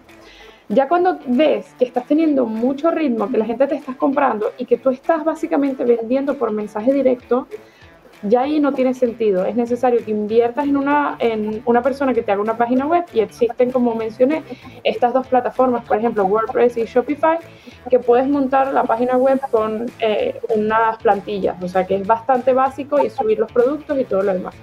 Ya 0.68 0.86
cuando 0.86 1.18
ves 1.26 1.74
que 1.78 1.84
estás 1.84 2.06
teniendo 2.06 2.46
mucho 2.46 2.92
ritmo, 2.92 3.28
que 3.28 3.38
la 3.38 3.44
gente 3.44 3.66
te 3.66 3.74
está 3.74 3.96
comprando 3.96 4.52
y 4.56 4.66
que 4.66 4.76
tú 4.76 4.90
estás 4.90 5.24
básicamente 5.24 5.84
vendiendo 5.84 6.34
por 6.34 6.52
mensaje 6.52 6.92
directo, 6.92 7.48
ya 8.22 8.42
ahí 8.42 8.60
no 8.60 8.72
tiene 8.72 8.94
sentido. 8.94 9.44
Es 9.44 9.56
necesario 9.56 10.04
que 10.04 10.10
inviertas 10.10 10.66
en 10.66 10.76
una, 10.76 11.16
en 11.18 11.62
una 11.64 11.82
persona 11.82 12.12
que 12.14 12.22
te 12.22 12.32
haga 12.32 12.42
una 12.42 12.56
página 12.56 12.86
web 12.86 13.04
y 13.12 13.20
existen, 13.20 13.70
como 13.70 13.94
mencioné, 13.94 14.42
estas 14.84 15.12
dos 15.12 15.26
plataformas, 15.26 15.84
por 15.84 15.96
ejemplo, 15.96 16.24
WordPress 16.24 16.76
y 16.76 16.84
Shopify, 16.84 17.38
que 17.88 17.98
puedes 17.98 18.28
montar 18.28 18.72
la 18.72 18.84
página 18.84 19.16
web 19.16 19.40
con 19.50 19.86
eh, 20.00 20.38
unas 20.54 20.98
plantillas, 20.98 21.62
o 21.62 21.68
sea 21.68 21.86
que 21.86 21.96
es 21.96 22.06
bastante 22.06 22.52
básico 22.52 23.02
y 23.04 23.10
subir 23.10 23.38
los 23.38 23.50
productos 23.50 23.98
y 23.98 24.04
todo 24.04 24.22
lo 24.22 24.34
demás. 24.34 24.54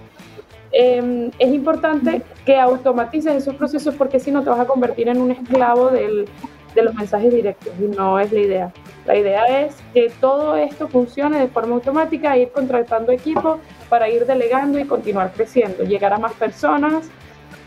Em, 0.71 1.31
es 1.39 1.53
importante 1.53 2.21
que 2.45 2.59
automatices 2.59 3.35
esos 3.35 3.55
procesos 3.55 3.95
porque 3.95 4.19
si 4.19 4.31
no 4.31 4.43
te 4.43 4.49
vas 4.49 4.59
a 4.59 4.65
convertir 4.65 5.07
en 5.07 5.21
un 5.21 5.31
esclavo 5.31 5.89
del, 5.89 6.27
de 6.75 6.83
los 6.83 6.93
mensajes 6.93 7.33
directos 7.33 7.73
no 7.79 8.19
es 8.19 8.31
la 8.31 8.39
idea. 8.39 8.73
La 9.07 9.15
idea 9.15 9.45
es 9.61 9.73
que 9.93 10.11
todo 10.19 10.57
esto 10.57 10.89
funcione 10.89 11.39
de 11.39 11.47
forma 11.47 11.75
automática, 11.75 12.37
ir 12.37 12.51
contratando 12.51 13.13
equipos 13.13 13.59
para 13.89 14.09
ir 14.09 14.25
delegando 14.25 14.77
y 14.77 14.83
continuar 14.83 15.31
creciendo, 15.31 15.85
llegar 15.85 16.11
a 16.11 16.17
más 16.17 16.33
personas, 16.33 17.09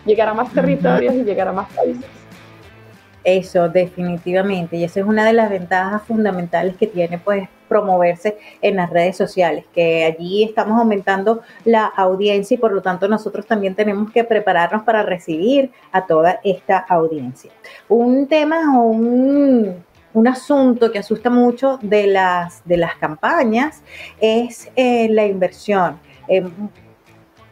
llegar 0.04 0.28
a 0.28 0.34
más 0.34 0.52
territorios 0.52 1.14
y 1.14 1.24
llegar 1.24 1.48
a 1.48 1.52
más 1.52 1.72
países. 1.72 2.04
Eso, 3.24 3.68
definitivamente. 3.70 4.76
Y 4.76 4.84
esa 4.84 5.00
es 5.00 5.06
una 5.06 5.24
de 5.24 5.32
las 5.32 5.48
ventajas 5.50 6.02
fundamentales 6.02 6.76
que 6.76 6.86
tiene 6.86 7.18
pues 7.18 7.48
promoverse 7.68 8.36
en 8.60 8.76
las 8.76 8.90
redes 8.90 9.16
sociales, 9.16 9.64
que 9.72 10.04
allí 10.04 10.42
estamos 10.42 10.78
aumentando 10.78 11.40
la 11.64 11.86
audiencia 11.86 12.56
y 12.56 12.58
por 12.58 12.72
lo 12.72 12.82
tanto 12.82 13.06
nosotros 13.08 13.46
también 13.46 13.74
tenemos 13.74 14.10
que 14.10 14.24
prepararnos 14.24 14.82
para 14.82 15.04
recibir 15.04 15.70
a 15.92 16.06
toda 16.06 16.40
esta 16.42 16.78
audiencia. 16.78 17.50
Un 17.88 18.26
tema 18.26 18.78
o 18.78 18.90
un, 20.14 20.28
asunto 20.28 20.92
que 20.92 20.98
asusta 20.98 21.30
mucho 21.30 21.78
de 21.82 22.06
las, 22.06 22.62
de 22.64 22.76
las 22.76 22.96
campañas 22.96 23.82
es 24.20 24.70
eh, 24.76 25.08
la 25.10 25.26
inversión. 25.26 25.98
Eh, 26.28 26.42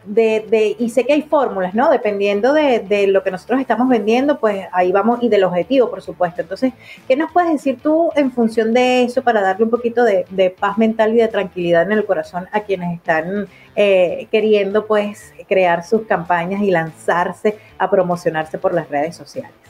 de, 0.05 0.75
y 0.79 0.89
sé 0.89 1.05
que 1.05 1.13
hay 1.13 1.21
fórmulas, 1.21 1.73
¿no? 1.73 1.89
Dependiendo 1.91 2.53
de, 2.53 3.07
lo 3.07 3.23
que 3.23 3.31
nosotros 3.31 3.59
estamos 3.59 3.87
vendiendo, 3.89 4.39
pues 4.39 4.65
ahí 4.71 4.91
vamos, 4.91 5.19
y 5.21 5.29
del 5.29 5.43
objetivo, 5.43 5.89
por 5.89 6.01
supuesto. 6.01 6.41
Entonces, 6.41 6.73
¿qué 7.07 7.15
nos 7.15 7.31
puedes 7.31 7.51
decir 7.51 7.79
tú 7.81 8.09
en 8.15 8.31
función 8.31 8.73
de 8.73 9.03
eso 9.03 9.21
para 9.21 9.41
darle 9.41 9.65
un 9.65 9.69
poquito 9.69 10.03
de, 10.03 10.55
paz 10.59 10.77
mental 10.77 11.13
y 11.13 11.17
de 11.17 11.27
tranquilidad 11.27 11.83
en 11.83 11.91
el 11.91 12.05
corazón 12.05 12.47
a 12.51 12.61
quienes 12.61 12.95
están 12.95 13.47
eh, 13.75 14.27
queriendo, 14.31 14.87
pues, 14.87 15.33
crear 15.47 15.83
sus 15.83 16.03
campañas 16.03 16.61
y 16.61 16.71
lanzarse 16.71 17.57
a 17.77 17.89
promocionarse 17.89 18.57
por 18.57 18.73
las 18.73 18.89
redes 18.89 19.15
sociales? 19.15 19.68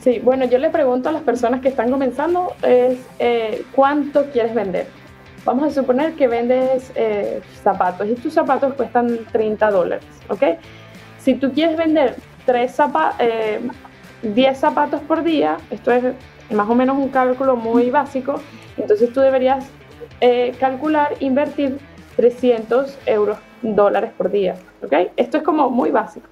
Sí, 0.00 0.20
bueno, 0.20 0.46
yo 0.46 0.58
le 0.58 0.70
pregunto 0.70 1.08
a 1.08 1.12
las 1.12 1.22
personas 1.22 1.60
que 1.60 1.68
están 1.68 1.90
comenzando 1.90 2.54
es 2.62 2.98
eh, 3.18 3.64
cuánto 3.74 4.24
quieres 4.30 4.54
vender 4.54 4.86
Vamos 5.44 5.64
a 5.64 5.70
suponer 5.70 6.14
que 6.14 6.28
vendes 6.28 6.92
eh, 6.94 7.40
zapatos 7.64 8.06
y 8.08 8.14
tus 8.14 8.32
zapatos 8.32 8.74
cuestan 8.74 9.18
30 9.32 9.72
dólares, 9.72 10.06
¿ok? 10.28 10.42
Si 11.18 11.34
tú 11.34 11.52
quieres 11.52 11.76
vender 11.76 12.14
10 12.46 12.78
eh, 13.18 14.54
zapatos 14.54 15.00
por 15.00 15.24
día, 15.24 15.56
esto 15.70 15.90
es 15.90 16.04
más 16.52 16.70
o 16.70 16.76
menos 16.76 16.96
un 16.96 17.08
cálculo 17.08 17.56
muy 17.56 17.90
básico, 17.90 18.36
entonces 18.76 19.12
tú 19.12 19.20
deberías 19.20 19.66
calcular, 20.60 21.14
invertir 21.18 21.78
300 22.14 22.96
euros, 23.06 23.38
dólares 23.62 24.12
por 24.16 24.30
día, 24.30 24.54
¿ok? 24.84 25.10
Esto 25.16 25.38
es 25.38 25.42
como 25.42 25.70
muy 25.70 25.90
básico. 25.90 26.28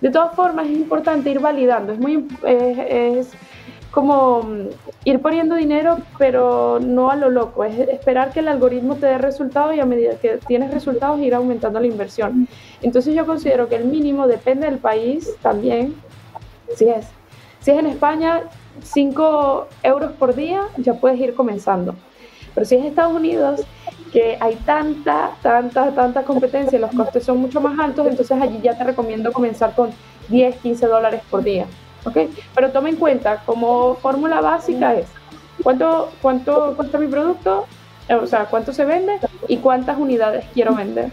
De 0.00 0.10
todas 0.10 0.34
formas, 0.34 0.66
es 0.66 0.72
importante 0.72 1.30
ir 1.30 1.40
validando, 1.40 1.92
es 1.92 1.98
muy... 1.98 2.26
es, 2.44 3.32
como 3.92 4.42
mm, 4.42 4.68
ir 5.04 5.20
poniendo 5.20 5.54
dinero, 5.54 5.98
pero 6.18 6.80
no 6.80 7.10
a 7.10 7.16
lo 7.16 7.30
loco, 7.30 7.62
es 7.62 7.78
esperar 7.78 8.32
que 8.32 8.40
el 8.40 8.48
algoritmo 8.48 8.96
te 8.96 9.06
dé 9.06 9.18
resultados 9.18 9.76
y 9.76 9.80
a 9.80 9.84
medida 9.84 10.16
que 10.16 10.38
tienes 10.48 10.72
resultados 10.72 11.20
ir 11.20 11.34
aumentando 11.34 11.78
la 11.78 11.86
inversión. 11.86 12.48
Entonces 12.80 13.14
yo 13.14 13.26
considero 13.26 13.68
que 13.68 13.76
el 13.76 13.84
mínimo 13.84 14.26
depende 14.26 14.66
del 14.66 14.78
país 14.78 15.30
también, 15.42 15.94
si 16.74 16.88
es. 16.88 17.06
Si 17.60 17.70
es 17.70 17.78
en 17.78 17.86
España, 17.86 18.40
5 18.82 19.68
euros 19.84 20.12
por 20.12 20.34
día, 20.34 20.62
ya 20.78 20.94
puedes 20.94 21.20
ir 21.20 21.34
comenzando. 21.34 21.94
Pero 22.54 22.66
si 22.66 22.74
es 22.74 22.84
Estados 22.84 23.12
Unidos, 23.12 23.62
que 24.12 24.36
hay 24.38 24.56
tanta, 24.56 25.30
tanta, 25.42 25.90
tanta 25.94 26.22
competencia, 26.22 26.78
los 26.78 26.92
costes 26.92 27.24
son 27.24 27.38
mucho 27.38 27.60
más 27.60 27.78
altos, 27.78 28.06
entonces 28.06 28.40
allí 28.40 28.60
ya 28.62 28.76
te 28.76 28.84
recomiendo 28.84 29.32
comenzar 29.32 29.74
con 29.74 29.90
10, 30.28 30.56
15 30.56 30.86
dólares 30.86 31.22
por 31.30 31.42
día. 31.42 31.66
¿ok? 32.04 32.16
Pero 32.54 32.70
toma 32.70 32.90
en 32.90 32.96
cuenta, 32.96 33.42
como 33.46 33.94
fórmula 33.96 34.40
básica 34.40 34.94
es, 34.94 35.06
¿cuánto, 35.62 36.10
cuánto 36.20 36.74
cuesta 36.76 36.98
mi 36.98 37.06
producto? 37.06 37.66
Eh, 38.08 38.14
o 38.14 38.26
sea, 38.26 38.46
¿cuánto 38.46 38.72
se 38.72 38.84
vende? 38.84 39.18
¿Y 39.48 39.58
cuántas 39.58 39.98
unidades 39.98 40.44
quiero 40.52 40.74
vender? 40.74 41.10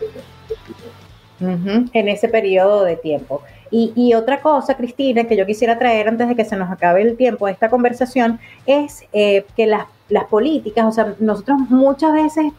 en 1.42 2.10
ese 2.10 2.28
periodo 2.28 2.84
de 2.84 2.98
tiempo. 2.98 3.42
Y, 3.72 4.14
otra 4.14 4.42
cosa, 4.42 4.76
Cristina, 4.76 5.24
que 5.24 5.38
yo 5.38 5.46
quisiera 5.46 5.80
traer 5.80 6.10
antes 6.10 6.28
de 6.28 6.36
que 6.36 6.44
se 6.44 6.58
nos 6.58 6.70
acabe 6.70 7.02
el 7.02 7.16
tiempo 7.16 7.46
de 7.46 7.54
esta 7.54 7.70
conversación, 7.70 8.42
es 8.66 9.04
eh, 9.14 9.46
que 9.56 9.68
las, 9.68 9.86
las 10.10 10.26
políticas, 10.26 10.86
o 10.86 10.92
sea, 10.92 11.14
nosotros 11.20 11.60
muchas 11.70 12.12
veces 12.12 12.52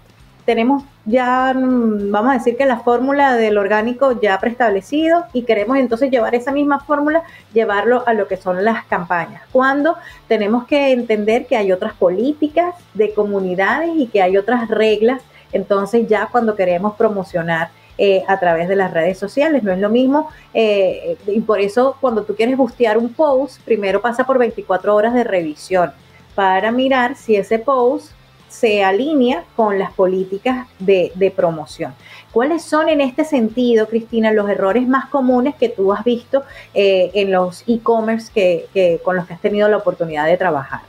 tenemos 0.50 0.82
ya, 1.04 1.54
mm, 1.54 2.10
vamos 2.10 2.32
a 2.32 2.38
decir 2.38 2.56
que 2.56 2.66
la 2.66 2.80
fórmula 2.80 3.36
del 3.36 3.56
orgánico 3.56 4.20
ya 4.20 4.36
preestablecido 4.40 5.26
y 5.32 5.44
queremos 5.44 5.76
entonces 5.76 6.10
llevar 6.10 6.34
esa 6.34 6.50
misma 6.50 6.80
fórmula, 6.80 7.22
llevarlo 7.52 8.02
a 8.04 8.14
lo 8.14 8.26
que 8.26 8.36
son 8.36 8.64
las 8.64 8.84
campañas. 8.86 9.42
Cuando 9.52 9.94
tenemos 10.26 10.66
que 10.66 10.90
entender 10.90 11.46
que 11.46 11.56
hay 11.56 11.70
otras 11.70 11.92
políticas 11.92 12.74
de 12.94 13.14
comunidades 13.14 13.92
y 13.94 14.08
que 14.08 14.22
hay 14.22 14.36
otras 14.36 14.66
reglas, 14.68 15.22
entonces 15.52 16.08
ya 16.08 16.26
cuando 16.26 16.56
queremos 16.56 16.96
promocionar 16.96 17.68
eh, 17.96 18.24
a 18.26 18.40
través 18.40 18.66
de 18.66 18.74
las 18.74 18.92
redes 18.92 19.18
sociales. 19.18 19.62
No 19.62 19.70
es 19.70 19.78
lo 19.78 19.88
mismo 19.88 20.30
eh, 20.52 21.16
y 21.28 21.40
por 21.42 21.60
eso 21.60 21.96
cuando 22.00 22.24
tú 22.24 22.34
quieres 22.34 22.56
bustear 22.56 22.98
un 22.98 23.12
post, 23.12 23.60
primero 23.62 24.00
pasa 24.00 24.24
por 24.24 24.36
24 24.36 24.96
horas 24.96 25.14
de 25.14 25.22
revisión 25.22 25.92
para 26.34 26.72
mirar 26.72 27.14
si 27.14 27.36
ese 27.36 27.60
post 27.60 28.10
se 28.50 28.82
alinea 28.82 29.44
con 29.56 29.78
las 29.78 29.92
políticas 29.92 30.66
de, 30.78 31.32
promoción. 31.34 31.94
¿Cuáles 32.32 32.62
son 32.62 32.88
en 32.88 33.00
este 33.00 33.24
sentido, 33.24 33.86
Cristina, 33.88 34.32
los 34.32 34.50
errores 34.50 34.86
más 34.86 35.06
comunes 35.06 35.54
que 35.54 35.68
tú 35.68 35.92
has 35.92 36.04
visto 36.04 36.42
eh, 36.74 37.10
en 37.14 37.32
los 37.32 37.64
e-commerce 37.66 38.30
que, 38.32 39.00
con 39.04 39.16
los 39.16 39.26
que 39.26 39.34
has 39.34 39.40
tenido 39.40 39.68
la 39.68 39.78
oportunidad 39.78 40.26
de 40.26 40.36
trabajar? 40.36 40.80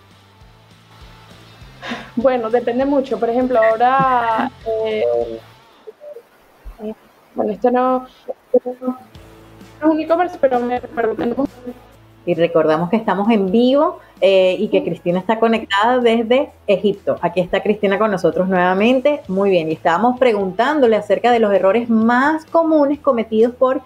Bueno, 2.15 2.49
depende 2.49 2.83
mucho. 2.85 3.19
Por 3.19 3.29
ejemplo, 3.29 3.59
ahora, 3.61 4.51
eh, 4.65 5.39
bueno, 7.35 7.51
esto 7.51 7.71
no, 7.71 8.07
es 8.53 8.63
un 9.83 9.99
e-commerce, 9.99 10.37
pero, 10.41 10.59
me, 10.59 10.81
pero 10.81 11.15
y 12.25 12.35
recordamos 12.35 12.89
que 12.89 12.97
estamos 12.97 13.29
en 13.29 13.51
vivo 13.51 13.99
eh, 14.21 14.55
y 14.59 14.67
que 14.67 14.83
Cristina 14.83 15.19
está 15.19 15.39
conectada 15.39 15.99
desde 15.99 16.51
Egipto. 16.67 17.17
Aquí 17.21 17.41
está 17.41 17.61
Cristina 17.61 17.97
con 17.97 18.11
nosotros 18.11 18.47
nuevamente. 18.47 19.21
Muy 19.27 19.49
bien, 19.49 19.69
y 19.69 19.73
estábamos 19.73 20.19
preguntándole 20.19 20.95
acerca 20.95 21.31
de 21.31 21.39
los 21.39 21.51
errores 21.51 21.89
más 21.89 22.45
comunes 22.45 22.99
cometidos 22.99 23.55
por 23.55 23.81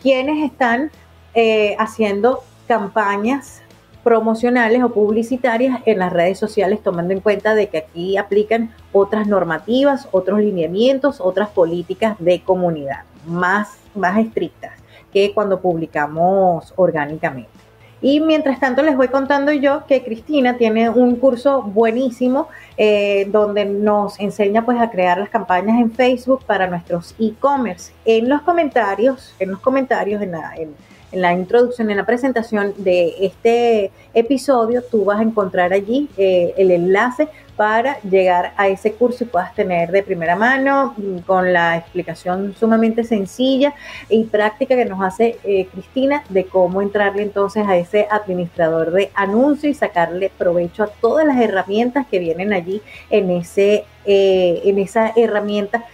quienes 0.00 0.44
están 0.44 0.90
eh, 1.34 1.74
haciendo 1.78 2.44
campañas 2.68 3.62
promocionales 4.04 4.82
o 4.82 4.90
publicitarias 4.90 5.80
en 5.84 5.98
las 5.98 6.12
redes 6.12 6.38
sociales, 6.38 6.82
tomando 6.82 7.12
en 7.12 7.20
cuenta 7.20 7.54
de 7.54 7.68
que 7.68 7.78
aquí 7.78 8.16
aplican 8.16 8.72
otras 8.92 9.26
normativas, 9.26 10.08
otros 10.12 10.38
lineamientos, 10.38 11.20
otras 11.20 11.50
políticas 11.50 12.16
de 12.18 12.42
comunidad 12.42 13.02
más, 13.26 13.76
más 13.94 14.18
estrictas 14.18 14.72
que 15.12 15.34
cuando 15.34 15.60
publicamos 15.60 16.72
orgánicamente. 16.76 17.59
Y 18.02 18.20
mientras 18.20 18.58
tanto 18.58 18.82
les 18.82 18.96
voy 18.96 19.08
contando 19.08 19.52
yo 19.52 19.84
que 19.86 20.02
Cristina 20.02 20.56
tiene 20.56 20.88
un 20.88 21.16
curso 21.16 21.62
buenísimo 21.62 22.48
eh, 22.76 23.28
donde 23.30 23.66
nos 23.66 24.18
enseña 24.18 24.64
pues 24.64 24.80
a 24.80 24.90
crear 24.90 25.18
las 25.18 25.28
campañas 25.28 25.78
en 25.78 25.92
Facebook 25.92 26.42
para 26.44 26.66
nuestros 26.66 27.14
e-commerce. 27.18 27.92
En 28.06 28.28
los 28.28 28.40
comentarios, 28.42 29.34
en 29.38 29.50
los 29.50 29.60
comentarios, 29.60 30.22
en 30.22 30.32
la, 31.12 31.32
introducción, 31.34 31.90
en 31.90 31.98
la 31.98 32.06
presentación 32.06 32.72
de 32.78 33.14
este 33.20 33.90
episodio, 34.14 34.82
tú 34.82 35.04
vas 35.04 35.20
a 35.20 35.22
encontrar 35.22 35.74
allí 35.74 36.08
eh, 36.16 36.54
el 36.56 36.70
enlace 36.70 37.28
para 37.60 38.00
llegar 38.00 38.54
a 38.56 38.68
ese 38.68 38.94
curso 38.94 39.24
y 39.24 39.26
puedas 39.26 39.54
tener 39.54 39.90
de 39.90 40.02
primera 40.02 40.34
mano 40.34 40.94
mm, 40.96 41.18
con 41.26 41.52
la 41.52 41.76
explicación 41.76 42.54
sumamente 42.58 43.04
sencilla 43.04 43.74
y 44.08 44.24
práctica 44.24 44.76
que 44.76 44.86
nos 44.86 45.02
hace 45.02 45.36
eh, 45.44 45.66
Cristina 45.70 46.24
de 46.30 46.46
cómo 46.46 46.80
entrarle 46.80 47.22
entonces 47.22 47.66
a 47.68 47.76
ese 47.76 48.06
administrador 48.10 48.92
de 48.92 49.10
anuncios 49.14 49.72
y 49.72 49.74
sacarle 49.74 50.32
provecho 50.38 50.84
a 50.84 50.86
todas 50.86 51.26
las 51.26 51.38
herramientas 51.38 52.06
que 52.10 52.18
vienen 52.18 52.54
allí 52.54 52.80
en, 53.10 53.30
ese, 53.30 53.84
eh, 54.06 54.62
en 54.64 54.78
esa 54.78 55.12
herramienta 55.14 55.84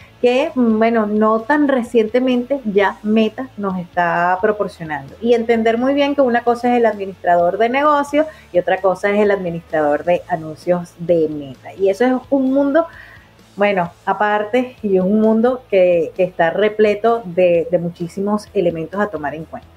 bueno, 0.55 1.07
no 1.07 1.41
tan 1.41 1.69
recientemente 1.69 2.61
ya 2.65 2.99
Meta 3.03 3.49
nos 3.57 3.79
está 3.79 4.39
proporcionando. 4.41 5.15
Y 5.21 5.35
entender 5.35 5.79
muy 5.79 5.95
bien 5.95 6.15
que 6.15 6.21
una 6.21 6.43
cosa 6.43 6.73
es 6.73 6.79
el 6.79 6.87
administrador 6.87 7.59
de 7.59 7.69
negocios 7.69 8.27
y 8.53 8.59
otra 8.59 8.81
cosa 8.81 9.11
es 9.11 9.21
el 9.21 9.31
administrador 9.31 10.05
de 10.05 10.23
anuncios 10.29 10.95
de 10.99 11.29
Meta. 11.29 11.75
Y 11.75 11.91
eso 11.91 12.05
es 12.05 12.13
un 12.31 12.53
mundo, 12.53 12.87
bueno, 13.57 13.91
aparte, 14.05 14.77
y 14.83 14.97
es 14.97 15.03
un 15.03 15.21
mundo 15.21 15.63
que, 15.71 16.13
está 16.17 16.51
repleto 16.51 17.23
de, 17.25 17.69
muchísimos 17.81 18.49
elementos 18.55 19.01
a 19.01 19.09
tomar 19.09 19.35
en 19.35 19.45
cuenta. 19.45 19.69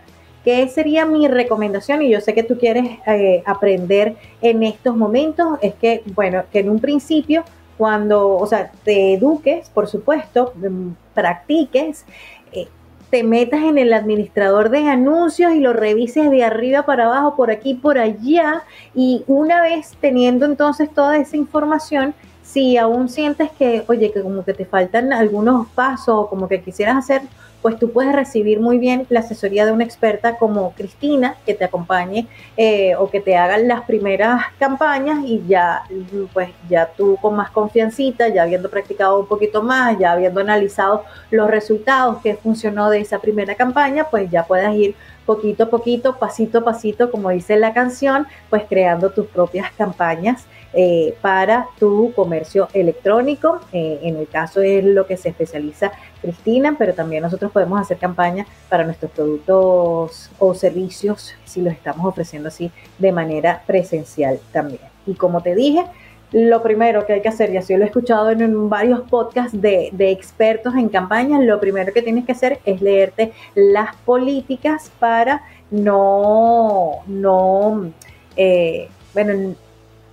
¿Qué 0.43 0.67
sería 0.69 1.05
mi 1.05 1.27
recomendación? 1.27 2.01
Y 2.01 2.09
yo 2.09 2.21
sé 2.21 2.33
que 2.33 2.43
tú 2.43 2.57
quieres 2.57 2.85
eh, 3.05 3.43
aprender 3.45 4.15
en 4.41 4.63
estos 4.63 4.95
momentos, 4.95 5.59
es 5.61 5.73
que, 5.75 6.01
bueno, 6.15 6.43
que 6.51 6.59
en 6.59 6.69
un 6.69 6.79
principio 6.79 7.43
cuando, 7.79 8.35
o 8.35 8.45
sea, 8.45 8.73
te 8.83 9.13
eduques, 9.13 9.69
por 9.69 9.87
supuesto, 9.87 10.51
mm, 10.57 10.89
practiques, 11.13 12.03
eh, 12.51 12.67
te 13.09 13.23
metas 13.23 13.61
en 13.63 13.77
el 13.77 13.93
administrador 13.93 14.69
de 14.69 14.89
anuncios 14.89 15.53
y 15.53 15.61
lo 15.61 15.71
revises 15.71 16.29
de 16.29 16.43
arriba 16.43 16.83
para 16.83 17.05
abajo, 17.05 17.37
por 17.37 17.51
aquí, 17.51 17.75
por 17.75 17.97
allá, 17.97 18.63
y 18.93 19.23
una 19.27 19.61
vez 19.61 19.93
teniendo 20.01 20.45
entonces 20.45 20.93
toda 20.93 21.15
esa 21.15 21.37
información, 21.37 22.13
si 22.43 22.75
aún 22.75 23.07
sientes 23.07 23.49
que, 23.57 23.85
oye, 23.87 24.11
que 24.11 24.21
como 24.23 24.43
que 24.43 24.53
te 24.53 24.65
faltan 24.65 25.13
algunos 25.13 25.69
pasos 25.69 26.27
como 26.27 26.49
que 26.49 26.61
quisieras 26.61 26.97
hacer 26.97 27.21
pues 27.61 27.77
tú 27.77 27.91
puedes 27.91 28.15
recibir 28.15 28.59
muy 28.59 28.77
bien 28.77 29.05
la 29.09 29.19
asesoría 29.21 29.65
de 29.65 29.71
una 29.71 29.83
experta 29.83 30.37
como 30.37 30.71
Cristina, 30.71 31.35
que 31.45 31.53
te 31.53 31.65
acompañe 31.65 32.27
eh, 32.57 32.95
o 32.95 33.09
que 33.09 33.19
te 33.19 33.35
hagan 33.35 33.67
las 33.67 33.81
primeras 33.81 34.43
campañas 34.57 35.19
y 35.25 35.43
ya, 35.47 35.83
pues 36.33 36.49
ya 36.69 36.87
tú 36.87 37.17
con 37.21 37.35
más 37.35 37.51
confiancita, 37.51 38.29
ya 38.29 38.43
habiendo 38.43 38.69
practicado 38.69 39.19
un 39.19 39.27
poquito 39.27 39.61
más, 39.61 39.97
ya 39.99 40.11
habiendo 40.13 40.39
analizado 40.41 41.03
los 41.31 41.49
resultados 41.49 42.21
que 42.21 42.35
funcionó 42.35 42.89
de 42.89 43.01
esa 43.01 43.19
primera 43.19 43.55
campaña, 43.55 44.05
pues 44.09 44.29
ya 44.31 44.43
puedas 44.43 44.73
ir 44.75 44.95
poquito 45.29 45.65
a 45.65 45.69
poquito, 45.69 46.17
pasito 46.17 46.59
a 46.59 46.63
pasito, 46.63 47.11
como 47.11 47.29
dice 47.29 47.55
la 47.55 47.71
canción, 47.71 48.25
pues 48.49 48.63
creando 48.67 49.11
tus 49.11 49.27
propias 49.27 49.71
campañas 49.73 50.47
eh, 50.73 51.15
para 51.21 51.67
tu 51.79 52.13
comercio 52.15 52.67
electrónico. 52.73 53.59
Eh, 53.71 53.99
en 54.03 54.17
el 54.17 54.27
caso 54.27 54.61
es 54.61 54.83
lo 54.83 55.05
que 55.05 55.17
se 55.17 55.29
especializa 55.29 55.91
Cristina, 56.21 56.75
pero 56.77 56.93
también 56.93 57.23
nosotros 57.23 57.51
podemos 57.51 57.79
hacer 57.79 57.97
campañas 57.97 58.47
para 58.69 58.83
nuestros 58.83 59.11
productos 59.11 60.29
o 60.39 60.53
servicios 60.53 61.35
si 61.45 61.61
los 61.61 61.73
estamos 61.73 62.05
ofreciendo 62.05 62.49
así 62.49 62.71
de 62.97 63.11
manera 63.11 63.63
presencial 63.65 64.39
también. 64.51 64.81
Y 65.05 65.15
como 65.15 65.41
te 65.41 65.55
dije, 65.55 65.85
lo 66.31 66.61
primero 66.61 67.05
que 67.05 67.13
hay 67.13 67.21
que 67.21 67.29
hacer, 67.29 67.51
y 67.51 67.57
así 67.57 67.75
lo 67.75 67.83
he 67.83 67.87
escuchado 67.87 68.29
en, 68.29 68.69
varios 68.69 69.01
podcasts 69.01 69.59
de, 69.59 69.91
expertos 69.97 70.75
en 70.75 70.89
campañas, 70.89 71.41
lo 71.43 71.59
primero 71.59 71.91
que 71.91 72.01
tienes 72.01 72.25
que 72.25 72.33
hacer 72.33 72.59
es 72.65 72.81
leerte 72.81 73.33
las 73.55 73.95
políticas 73.97 74.91
para 74.99 75.43
no, 75.71 76.99
no, 77.07 77.91
eh, 78.35 78.89
bueno, 79.13 79.55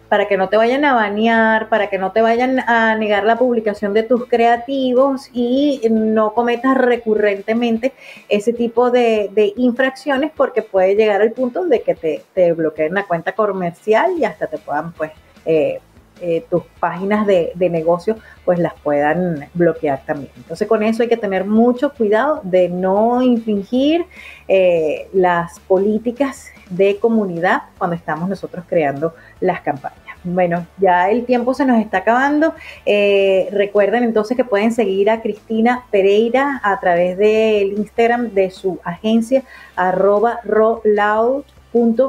para 0.08 0.28
que 0.28 0.36
no 0.36 0.48
te 0.48 0.56
vayan 0.56 0.84
a 0.84 0.94
banear, 0.94 1.68
para 1.68 1.88
que 1.88 1.98
no 1.98 2.12
te 2.12 2.22
vayan 2.22 2.60
a 2.60 2.96
negar 2.96 3.24
la 3.24 3.36
publicación 3.36 3.92
de 3.94 4.02
tus 4.02 4.26
creativos 4.26 5.30
y 5.32 5.80
no 5.90 6.32
cometas 6.34 6.76
recurrentemente 6.76 7.92
ese 8.28 8.52
tipo 8.52 8.90
de, 8.90 9.52
infracciones 9.56 10.32
porque 10.34 10.62
puede 10.62 10.94
llegar 10.94 11.22
al 11.22 11.32
punto 11.32 11.66
de 11.66 11.82
que 11.82 11.94
te, 11.94 12.22
te, 12.34 12.52
bloqueen 12.52 12.94
la 12.94 13.04
cuenta 13.04 13.32
comercial 13.32 14.12
y 14.18 14.24
hasta 14.24 14.46
te 14.46 14.58
puedan 14.58 14.92
pues 14.92 15.12
eh, 15.44 15.80
eh, 16.20 16.44
tus 16.48 16.62
páginas 16.80 17.26
de, 17.26 17.52
de, 17.54 17.68
negocio 17.68 18.16
pues 18.44 18.58
las 18.58 18.74
puedan 18.82 19.48
bloquear 19.54 20.02
también. 20.06 20.32
Entonces 20.36 20.66
con 20.66 20.82
eso 20.82 21.02
hay 21.02 21.08
que 21.08 21.16
tener 21.16 21.44
mucho 21.44 21.92
cuidado 21.92 22.40
de 22.42 22.68
no 22.68 23.22
infringir 23.22 24.04
eh, 24.48 25.08
las 25.12 25.60
políticas 25.60 26.46
de 26.70 26.98
comunidad 26.98 27.64
cuando 27.78 27.96
estamos 27.96 28.28
nosotros 28.28 28.64
creando 28.68 29.14
las 29.40 29.60
campañas. 29.60 30.00
Bueno, 30.24 30.66
ya 30.78 31.10
el 31.10 31.24
tiempo 31.24 31.54
se 31.54 31.64
nos 31.64 31.80
está 31.80 31.98
acabando. 31.98 32.54
Eh, 32.84 33.48
recuerden 33.52 34.02
entonces 34.02 34.36
que 34.36 34.44
pueden 34.44 34.72
seguir 34.72 35.08
a 35.08 35.22
Cristina 35.22 35.84
Pereira 35.90 36.60
a 36.64 36.80
través 36.80 37.16
del 37.16 37.74
Instagram 37.74 38.30
de 38.30 38.50
su 38.50 38.80
agencia 38.82 39.44
arroba 39.76 40.40
rollout 40.44 41.46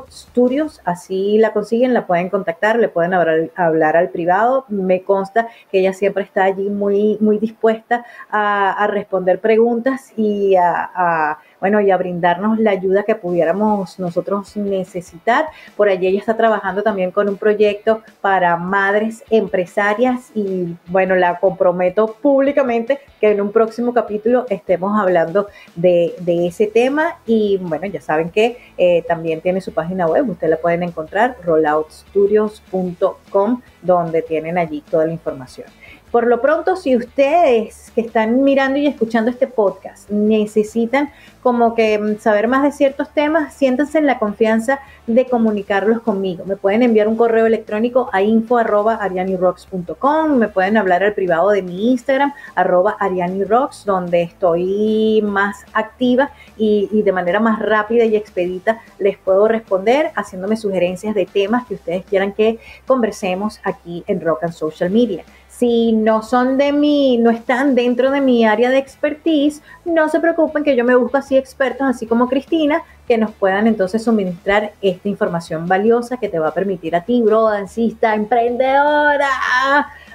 Studios, 0.09 0.81
así 0.85 1.37
la 1.37 1.51
consiguen, 1.51 1.93
la 1.93 2.07
pueden 2.07 2.29
contactar, 2.29 2.77
le 2.77 2.89
pueden 2.89 3.13
hablar, 3.13 3.97
al 3.97 4.09
privado. 4.09 4.65
Me 4.69 5.03
consta 5.03 5.47
que 5.71 5.79
ella 5.79 5.93
siempre 5.93 6.23
está 6.23 6.45
allí 6.45 6.69
muy, 6.69 7.17
muy 7.19 7.37
dispuesta 7.37 8.05
a, 8.29 8.87
responder 8.87 9.39
preguntas 9.39 10.13
y 10.15 10.55
a 10.55 11.37
bueno, 11.59 11.81
y 11.81 11.91
a 11.91 11.97
brindarnos 11.97 12.57
la 12.59 12.71
ayuda 12.71 13.03
que 13.03 13.15
pudiéramos 13.15 13.99
nosotros 13.99 14.55
necesitar. 14.57 15.45
Por 15.75 15.89
allí 15.89 16.07
ella 16.07 16.19
está 16.19 16.37
trabajando 16.37 16.83
también 16.83 17.11
con 17.11 17.27
un 17.29 17.37
proyecto 17.37 18.01
para 18.21 18.55
madres 18.57 19.23
empresarias 19.29 20.31
y 20.35 20.75
bueno, 20.87 21.15
la 21.15 21.39
comprometo 21.39 22.15
públicamente 22.21 22.99
que 23.19 23.31
en 23.31 23.41
un 23.41 23.51
próximo 23.51 23.93
capítulo 23.93 24.45
estemos 24.49 24.97
hablando 24.99 25.47
de, 25.75 26.15
ese 26.47 26.67
tema 26.67 27.17
y 27.25 27.57
bueno, 27.57 27.87
ya 27.87 27.99
saben 27.99 28.29
que 28.29 28.59
eh, 28.77 29.03
también 29.07 29.41
tiene 29.41 29.59
su 29.61 29.73
página 29.73 30.05
web, 30.07 30.29
ustedes 30.29 30.51
la 30.51 30.57
pueden 30.57 30.83
encontrar, 30.83 31.37
rolloutstudios.com, 31.43 33.61
donde 33.81 34.21
tienen 34.21 34.57
allí 34.57 34.81
toda 34.81 35.05
la 35.05 35.13
información. 35.13 35.67
Por 36.11 36.25
lo 36.25 36.41
pronto, 36.41 36.77
si 36.77 36.95
ustedes 36.95 37.91
que 37.93 38.01
están 38.01 38.43
mirando 38.43 38.79
y 38.79 38.87
escuchando 38.87 39.29
este 39.29 39.45
podcast 39.47 40.09
necesitan 40.09 41.11
como 41.43 41.75
que 41.75 41.99
mm, 41.99 42.19
saber 42.19 42.47
más 42.47 42.63
de 42.63 42.71
ciertos 42.71 43.13
temas, 43.13 43.53
siéntanse 43.53 43.97
en 43.97 44.05
la 44.05 44.17
confianza 44.17 44.79
de 45.05 45.25
comunicarlos 45.25 46.01
conmigo. 46.01 46.45
Me 46.45 46.55
pueden 46.55 46.83
enviar 46.83 47.09
un 47.09 47.17
correo 47.17 47.45
electrónico 47.45 48.09
a 48.13 48.21
info.arianirocks.com, 48.21 50.37
me 50.37 50.47
pueden 50.47 50.77
hablar 50.77 51.03
al 51.03 51.13
privado 51.13 51.49
de 51.49 51.61
mi 51.61 51.91
Instagram, 51.91 52.33
arroba 52.55 52.95
arianirocks, 52.99 53.83
donde 53.83 54.21
estoy 54.21 55.21
más 55.23 55.65
activa 55.73 56.31
y 56.57 57.01
de 57.01 57.11
manera 57.11 57.39
más 57.39 57.59
rápida 57.59 58.05
y 58.05 58.15
expedita 58.15 58.79
les 58.97 59.17
puedo 59.17 59.47
responder 59.47 60.11
haciéndome 60.15 60.57
sugerencias 60.57 61.15
de 61.15 61.25
temas 61.25 61.65
que 61.67 61.75
ustedes 61.75 62.05
quieran 62.05 62.33
que 62.33 62.59
conversemos 62.85 63.59
aquí 63.63 64.03
en 64.07 64.21
Rock 64.21 64.43
and 64.43 64.53
Social 64.53 64.89
Media. 64.89 65.23
Si 65.57 65.91
no 65.91 66.21
son 66.21 66.59
de 66.59 66.71
mí, 66.71 67.17
no 67.17 67.31
están 67.31 67.73
dentro 67.73 68.11
de 68.11 68.21
mi 68.21 68.45
área 68.45 68.69
de 68.69 68.77
expertise, 68.77 69.63
no 69.85 70.07
se 70.07 70.19
preocupen 70.19 70.63
que 70.63 70.75
yo 70.75 70.83
me 70.83 70.95
busco 70.95 71.17
así 71.17 71.35
expertos, 71.35 71.87
así 71.87 72.05
como 72.05 72.29
Cristina, 72.29 72.83
que 73.07 73.17
nos 73.17 73.31
puedan 73.31 73.65
entonces 73.65 74.03
suministrar 74.03 74.73
esta 74.83 75.09
información 75.09 75.67
valiosa 75.67 76.17
que 76.17 76.29
te 76.29 76.37
va 76.37 76.49
a 76.49 76.53
permitir 76.53 76.95
a 76.95 77.05
ti, 77.05 77.23
brodancista, 77.23 78.13
emprendedora, 78.13 79.31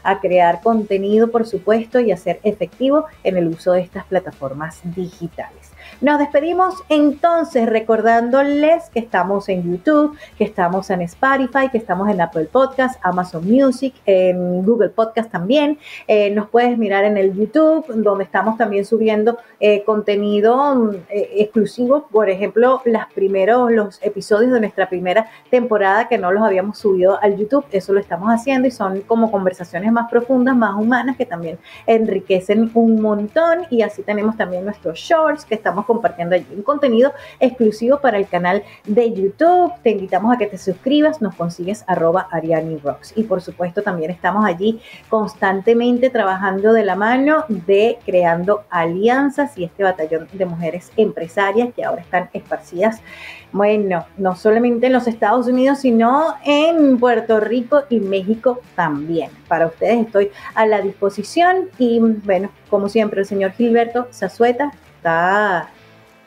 a 0.04 0.20
crear 0.20 0.60
contenido, 0.60 1.28
por 1.28 1.44
supuesto, 1.44 1.98
y 1.98 2.12
a 2.12 2.16
ser 2.16 2.38
efectivo 2.44 3.06
en 3.24 3.36
el 3.36 3.48
uso 3.48 3.72
de 3.72 3.80
estas 3.80 4.04
plataformas 4.04 4.78
digitales. 4.84 5.71
Nos 6.02 6.18
despedimos 6.18 6.82
entonces 6.88 7.68
recordándoles 7.68 8.90
que 8.90 8.98
estamos 8.98 9.48
en 9.48 9.62
YouTube, 9.62 10.18
que 10.36 10.42
estamos 10.42 10.90
en 10.90 11.00
Spotify, 11.02 11.68
que 11.70 11.78
estamos 11.78 12.10
en 12.10 12.20
Apple 12.20 12.46
Podcast, 12.50 12.98
Amazon 13.04 13.48
Music, 13.48 13.94
en 14.04 14.64
Google 14.64 14.88
Podcast 14.88 15.30
también. 15.30 15.78
Eh, 16.08 16.30
nos 16.30 16.48
puedes 16.48 16.76
mirar 16.76 17.04
en 17.04 17.18
el 17.18 17.32
YouTube, 17.32 17.86
donde 17.94 18.24
estamos 18.24 18.58
también 18.58 18.84
subiendo 18.84 19.38
eh, 19.60 19.84
contenido 19.84 20.92
eh, 21.08 21.34
exclusivo. 21.36 22.08
Por 22.10 22.30
ejemplo, 22.30 22.82
los 22.84 23.06
primeros, 23.14 23.70
los 23.70 24.02
episodios 24.02 24.50
de 24.50 24.58
nuestra 24.58 24.88
primera 24.88 25.28
temporada 25.50 26.08
que 26.08 26.18
no 26.18 26.32
los 26.32 26.42
habíamos 26.42 26.78
subido 26.78 27.22
al 27.22 27.36
YouTube. 27.36 27.64
Eso 27.70 27.92
lo 27.92 28.00
estamos 28.00 28.28
haciendo 28.30 28.66
y 28.66 28.72
son 28.72 29.02
como 29.02 29.30
conversaciones 29.30 29.92
más 29.92 30.10
profundas, 30.10 30.56
más 30.56 30.74
humanas, 30.74 31.16
que 31.16 31.26
también 31.26 31.60
enriquecen 31.86 32.72
un 32.74 33.00
montón. 33.00 33.66
Y 33.70 33.82
así 33.82 34.02
tenemos 34.02 34.36
también 34.36 34.64
nuestros 34.64 34.98
shorts 34.98 35.44
que 35.44 35.54
estamos 35.54 35.86
compartiendo 35.92 36.34
allí 36.34 36.46
un 36.56 36.62
contenido 36.62 37.12
exclusivo 37.38 38.00
para 38.00 38.16
el 38.16 38.26
canal 38.26 38.62
de 38.86 39.12
YouTube. 39.12 39.72
Te 39.82 39.90
invitamos 39.90 40.34
a 40.34 40.38
que 40.38 40.46
te 40.46 40.56
suscribas, 40.56 41.20
nos 41.20 41.34
consigues 41.34 41.84
arroba 41.86 42.28
Ariani 42.30 42.78
Rocks. 42.78 43.12
Y 43.14 43.24
por 43.24 43.42
supuesto 43.42 43.82
también 43.82 44.10
estamos 44.10 44.46
allí 44.46 44.80
constantemente 45.10 46.08
trabajando 46.08 46.72
de 46.72 46.84
la 46.84 46.96
mano 46.96 47.44
de 47.48 47.98
creando 48.06 48.64
alianzas 48.70 49.56
y 49.58 49.64
este 49.64 49.82
batallón 49.82 50.28
de 50.32 50.46
mujeres 50.46 50.90
empresarias 50.96 51.74
que 51.74 51.84
ahora 51.84 52.02
están 52.02 52.30
esparcidas, 52.32 53.00
bueno, 53.52 54.06
no 54.16 54.34
solamente 54.34 54.86
en 54.86 54.94
los 54.94 55.06
Estados 55.06 55.46
Unidos, 55.46 55.80
sino 55.80 56.34
en 56.44 56.98
Puerto 56.98 57.38
Rico 57.38 57.82
y 57.90 58.00
México 58.00 58.60
también. 58.74 59.30
Para 59.46 59.66
ustedes 59.66 60.06
estoy 60.06 60.30
a 60.54 60.64
la 60.66 60.80
disposición 60.80 61.68
y 61.78 62.00
bueno, 62.00 62.50
como 62.70 62.88
siempre, 62.88 63.20
el 63.20 63.26
señor 63.26 63.52
Gilberto 63.52 64.08
Zazueta 64.12 64.72
está 64.96 65.68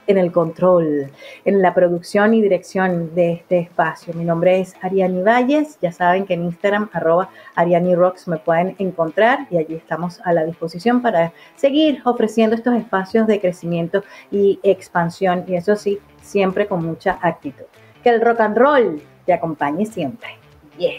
en 0.07 0.17
el 0.17 0.31
control, 0.31 1.11
en 1.45 1.61
la 1.61 1.73
producción 1.73 2.33
y 2.33 2.41
dirección 2.41 3.13
de 3.15 3.33
este 3.33 3.59
espacio. 3.59 4.13
Mi 4.13 4.23
nombre 4.23 4.59
es 4.59 4.75
Ariani 4.81 5.21
Valles, 5.21 5.77
ya 5.81 5.91
saben 5.91 6.25
que 6.25 6.33
en 6.33 6.45
Instagram 6.45 6.89
arroba 6.93 7.29
Ariani 7.55 7.95
Rocks 7.95 8.27
me 8.27 8.37
pueden 8.37 8.75
encontrar 8.79 9.47
y 9.49 9.57
allí 9.57 9.75
estamos 9.75 10.19
a 10.23 10.33
la 10.33 10.43
disposición 10.43 11.01
para 11.01 11.33
seguir 11.55 12.01
ofreciendo 12.05 12.55
estos 12.55 12.75
espacios 12.75 13.27
de 13.27 13.39
crecimiento 13.39 14.03
y 14.31 14.59
expansión 14.63 15.45
y 15.47 15.55
eso 15.55 15.75
sí, 15.75 15.99
siempre 16.21 16.67
con 16.67 16.85
mucha 16.85 17.17
actitud. 17.21 17.65
Que 18.03 18.09
el 18.09 18.21
rock 18.21 18.41
and 18.41 18.57
roll 18.57 19.01
te 19.25 19.33
acompañe 19.33 19.85
siempre. 19.85 20.29
Yeah. 20.77 20.93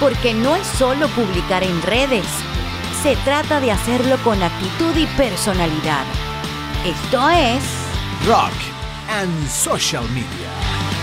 Porque 0.00 0.34
no 0.34 0.56
es 0.56 0.66
solo 0.66 1.06
publicar 1.08 1.62
en 1.62 1.80
redes, 1.82 2.26
se 3.02 3.14
trata 3.24 3.60
de 3.60 3.70
hacerlo 3.70 4.16
con 4.24 4.42
actitud 4.42 4.96
y 4.96 5.06
personalidad 5.16 6.04
esto 6.84 7.30
es 7.30 7.62
Rock 8.26 8.52
and 9.08 9.48
Social 9.48 10.04
Media. 10.10 11.01